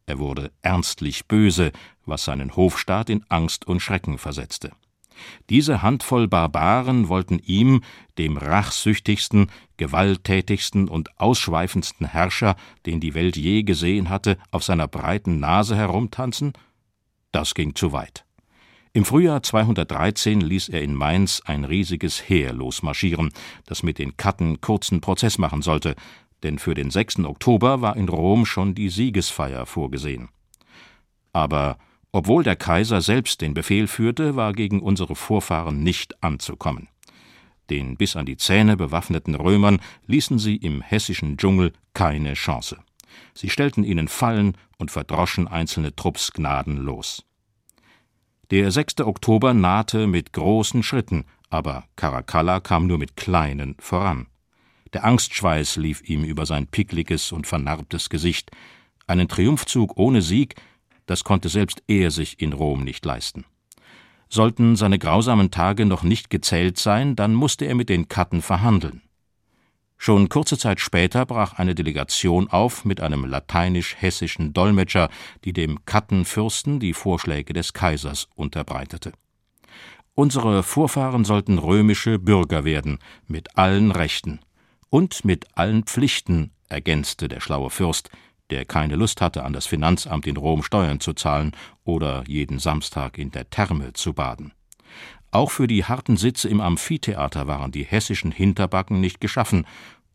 Er 0.06 0.20
wurde 0.20 0.52
ernstlich 0.62 1.28
böse, 1.28 1.72
was 2.06 2.24
seinen 2.24 2.56
Hofstaat 2.56 3.10
in 3.10 3.26
Angst 3.28 3.66
und 3.68 3.82
Schrecken 3.82 4.18
versetzte. 4.18 4.72
Diese 5.50 5.82
Handvoll 5.82 6.28
Barbaren 6.28 7.10
wollten 7.10 7.40
ihm, 7.40 7.82
dem 8.18 8.38
rachsüchtigsten, 8.38 9.48
gewalttätigsten 9.78 10.88
und 10.88 11.20
ausschweifendsten 11.20 12.08
Herrscher, 12.08 12.56
den 12.86 13.00
die 13.00 13.14
Welt 13.14 13.38
je 13.38 13.64
gesehen 13.64 14.10
hatte, 14.10 14.38
auf 14.52 14.64
seiner 14.64 14.88
breiten 14.88 15.40
Nase 15.40 15.76
herumtanzen? 15.76 16.54
Das 17.32 17.54
ging 17.54 17.76
zu 17.76 17.92
weit. 17.92 18.26
Im 18.94 19.06
Frühjahr 19.06 19.42
213 19.42 20.42
ließ 20.42 20.68
er 20.70 20.82
in 20.82 20.96
Mainz 20.96 21.42
ein 21.46 21.64
riesiges 21.64 22.28
Heer 22.28 22.52
losmarschieren, 22.52 23.32
das 23.66 23.84
mit 23.84 23.98
den 23.98 24.18
Katten 24.18 24.60
kurzen 24.60 25.00
Prozess 25.00 25.38
machen 25.38 25.62
sollte, 25.62 25.96
denn 26.44 26.60
für 26.60 26.74
den 26.74 26.92
6. 26.92 27.20
Oktober 27.20 27.82
war 27.82 27.96
in 27.96 28.10
Rom 28.10 28.46
schon 28.46 28.76
die 28.76 28.90
Siegesfeier 28.90 29.66
vorgesehen. 29.66 30.28
Aber 31.32 31.78
obwohl 32.12 32.44
der 32.44 32.56
Kaiser 32.56 33.02
selbst 33.02 33.42
den 33.42 33.54
Befehl 33.54 33.88
führte, 33.88 34.36
war 34.36 34.54
gegen 34.54 34.82
unsere 34.82 35.16
Vorfahren 35.16 35.84
nicht 35.84 36.22
anzukommen. 36.24 36.90
Den 37.70 37.96
bis 37.96 38.16
an 38.18 38.26
die 38.26 38.38
Zähne 38.38 38.76
bewaffneten 38.76 39.36
Römern 39.36 39.80
ließen 40.08 40.40
sie 40.40 40.58
im 40.58 40.82
hessischen 40.82 41.38
Dschungel 41.38 41.72
keine 41.94 42.34
Chance. 42.34 42.78
Sie 43.34 43.50
stellten 43.50 43.84
ihnen 43.84 44.10
Fallen 44.10 44.58
und 44.78 44.92
verdroschen 44.92 45.48
einzelne 45.48 45.96
Trupps 45.96 46.34
gnadenlos. 46.34 47.24
Der 48.50 48.70
6. 48.72 49.02
Oktober 49.02 49.54
nahte 49.54 50.08
mit 50.08 50.34
großen 50.34 50.84
Schritten, 50.84 51.24
aber 51.50 51.86
Caracalla 51.96 52.60
kam 52.60 52.88
nur 52.88 52.98
mit 52.98 53.16
kleinen 53.16 53.76
voran. 53.80 54.28
Der 54.92 55.06
Angstschweiß 55.06 55.78
lief 55.78 56.02
ihm 56.10 56.26
über 56.26 56.46
sein 56.46 56.68
pickliges 56.68 57.32
und 57.32 57.48
vernarbtes 57.48 58.10
Gesicht. 58.10 58.52
Einen 59.08 59.30
Triumphzug 59.30 59.96
ohne 59.96 60.22
Sieg 60.22 60.56
das 61.06 61.24
konnte 61.24 61.50
selbst 61.50 61.84
er 61.88 62.12
sich 62.12 62.42
in 62.42 62.54
Rom 62.54 62.84
nicht 62.84 63.06
leisten. 63.06 63.46
Sollten 64.30 64.76
seine 64.76 64.98
grausamen 64.98 65.52
Tage 65.52 65.86
noch 65.86 66.04
nicht 66.04 66.30
gezählt 66.30 66.78
sein, 66.78 67.16
dann 67.16 67.34
musste 67.34 67.66
er 67.66 67.76
mit 67.76 67.90
den 67.90 68.08
Katten 68.08 68.42
verhandeln. 68.42 69.02
Schon 69.98 70.30
kurze 70.30 70.58
Zeit 70.58 70.80
später 70.80 71.28
brach 71.28 71.54
eine 71.60 71.76
Delegation 71.76 72.48
auf 72.50 72.86
mit 72.86 73.02
einem 73.02 73.24
lateinisch-hessischen 73.24 74.52
Dolmetscher, 74.52 75.10
die 75.46 75.54
dem 75.54 75.86
Kattenfürsten 75.86 76.80
die 76.80 76.94
Vorschläge 76.94 77.54
des 77.54 77.74
Kaisers 77.74 78.28
unterbreitete. 78.34 79.12
Unsere 80.16 80.64
Vorfahren 80.64 81.24
sollten 81.24 81.60
römische 81.60 82.18
Bürger 82.18 82.66
werden, 82.66 82.98
mit 83.28 83.58
allen 83.58 83.92
Rechten 83.92 84.40
und 84.90 85.24
mit 85.24 85.56
allen 85.56 85.84
Pflichten, 85.84 86.52
ergänzte 86.68 87.28
der 87.28 87.40
schlaue 87.40 87.70
Fürst, 87.70 88.10
der 88.52 88.66
keine 88.66 88.96
Lust 88.96 89.22
hatte, 89.22 89.44
an 89.44 89.54
das 89.54 89.66
Finanzamt 89.66 90.28
in 90.28 90.38
Rom 90.38 90.62
Steuern 90.62 91.00
zu 91.00 91.14
zahlen 91.14 91.54
oder 91.84 92.24
jeden 92.28 92.60
Samstag 92.60 93.18
in 93.18 93.32
der 93.32 93.50
Therme 93.50 93.94
zu 93.94 94.14
baden. 94.14 94.54
Auch 95.32 95.50
für 95.50 95.68
die 95.68 95.86
harten 95.86 96.18
Sitze 96.18 96.50
im 96.50 96.60
Amphitheater 96.60 97.48
waren 97.48 97.72
die 97.72 97.86
hessischen 97.86 98.32
Hinterbacken 98.32 99.00
nicht 99.00 99.22
geschaffen, 99.22 99.66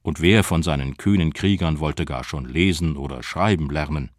und 0.03 0.21
wer 0.21 0.45
von 0.45 0.63
seinen 0.63 0.97
kühnen 0.99 1.33
Kriegern 1.33 1.81
wollte 1.81 2.05
gar 2.05 2.23
schon 2.23 2.45
lesen 2.45 2.97
oder 2.97 3.25
schreiben 3.25 3.71
lernen? 3.71 4.11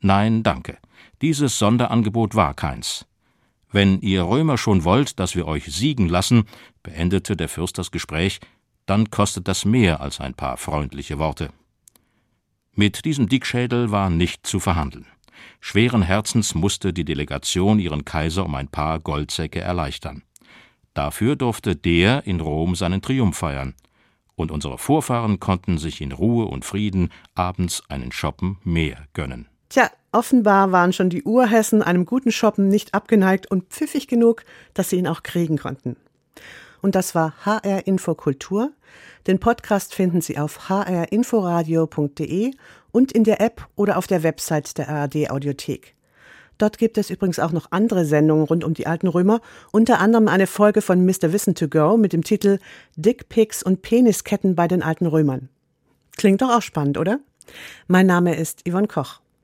Nein, 0.00 0.42
danke. 0.42 0.78
Dieses 1.20 1.58
Sonderangebot 1.58 2.34
war 2.34 2.54
keins. 2.54 3.04
Wenn 3.70 4.00
ihr 4.00 4.22
Römer 4.22 4.56
schon 4.56 4.84
wollt, 4.84 5.18
dass 5.20 5.34
wir 5.34 5.46
euch 5.46 5.66
siegen 5.66 6.08
lassen, 6.08 6.44
beendete 6.82 7.36
der 7.36 7.50
Fürst 7.50 7.76
das 7.76 7.90
Gespräch, 7.90 8.40
dann 8.86 9.10
kostet 9.10 9.48
das 9.48 9.64
mehr 9.64 10.00
als 10.00 10.20
ein 10.20 10.32
paar 10.32 10.56
freundliche 10.56 11.18
Worte. 11.18 11.50
Mit 12.78 13.06
diesem 13.06 13.26
Dickschädel 13.26 13.90
war 13.90 14.10
nicht 14.10 14.46
zu 14.46 14.60
verhandeln. 14.60 15.06
Schweren 15.60 16.02
Herzens 16.02 16.54
musste 16.54 16.92
die 16.92 17.06
Delegation 17.06 17.78
ihren 17.78 18.04
Kaiser 18.04 18.44
um 18.44 18.54
ein 18.54 18.68
paar 18.68 19.00
Goldsäcke 19.00 19.60
erleichtern. 19.60 20.24
Dafür 20.92 21.36
durfte 21.36 21.74
der 21.74 22.26
in 22.26 22.38
Rom 22.40 22.74
seinen 22.74 23.00
Triumph 23.00 23.38
feiern, 23.38 23.72
und 24.34 24.50
unsere 24.50 24.76
Vorfahren 24.76 25.40
konnten 25.40 25.78
sich 25.78 26.02
in 26.02 26.12
Ruhe 26.12 26.44
und 26.44 26.66
Frieden 26.66 27.08
abends 27.34 27.82
einen 27.88 28.12
Shoppen 28.12 28.58
mehr 28.62 29.06
gönnen. 29.14 29.48
Tja, 29.70 29.90
offenbar 30.12 30.70
waren 30.70 30.92
schon 30.92 31.08
die 31.08 31.22
Urhessen 31.22 31.80
einem 31.80 32.04
guten 32.04 32.30
Shoppen 32.30 32.68
nicht 32.68 32.92
abgeneigt 32.92 33.50
und 33.50 33.70
pfiffig 33.70 34.06
genug, 34.06 34.44
dass 34.74 34.90
sie 34.90 34.96
ihn 34.96 35.08
auch 35.08 35.22
kriegen 35.22 35.56
konnten. 35.56 35.96
Und 36.86 36.94
das 36.94 37.16
war 37.16 37.34
HR 37.44 37.88
Infokultur. 37.88 38.70
Den 39.26 39.40
Podcast 39.40 39.92
finden 39.92 40.20
Sie 40.20 40.38
auf 40.38 40.68
hrinforadio.de 40.68 42.52
und 42.92 43.10
in 43.10 43.24
der 43.24 43.40
App 43.40 43.66
oder 43.74 43.98
auf 43.98 44.06
der 44.06 44.22
Website 44.22 44.78
der 44.78 44.88
ARD 44.88 45.28
Audiothek. 45.30 45.96
Dort 46.58 46.78
gibt 46.78 46.96
es 46.96 47.10
übrigens 47.10 47.40
auch 47.40 47.50
noch 47.50 47.72
andere 47.72 48.04
Sendungen 48.04 48.44
rund 48.44 48.62
um 48.62 48.72
die 48.72 48.86
alten 48.86 49.08
Römer, 49.08 49.40
unter 49.72 49.98
anderem 49.98 50.28
eine 50.28 50.46
Folge 50.46 50.80
von 50.80 51.04
Mr. 51.04 51.32
Wissen 51.32 51.56
to 51.56 51.66
Go 51.66 51.96
mit 51.96 52.12
dem 52.12 52.22
Titel 52.22 52.60
Dickpics 52.94 53.64
und 53.64 53.82
Penisketten 53.82 54.54
bei 54.54 54.68
den 54.68 54.84
alten 54.84 55.06
Römern. 55.06 55.48
Klingt 56.16 56.40
doch 56.40 56.56
auch 56.56 56.62
spannend, 56.62 56.98
oder? 56.98 57.18
Mein 57.88 58.06
Name 58.06 58.36
ist 58.36 58.62
Yvonne 58.64 58.86
Koch. 58.86 59.18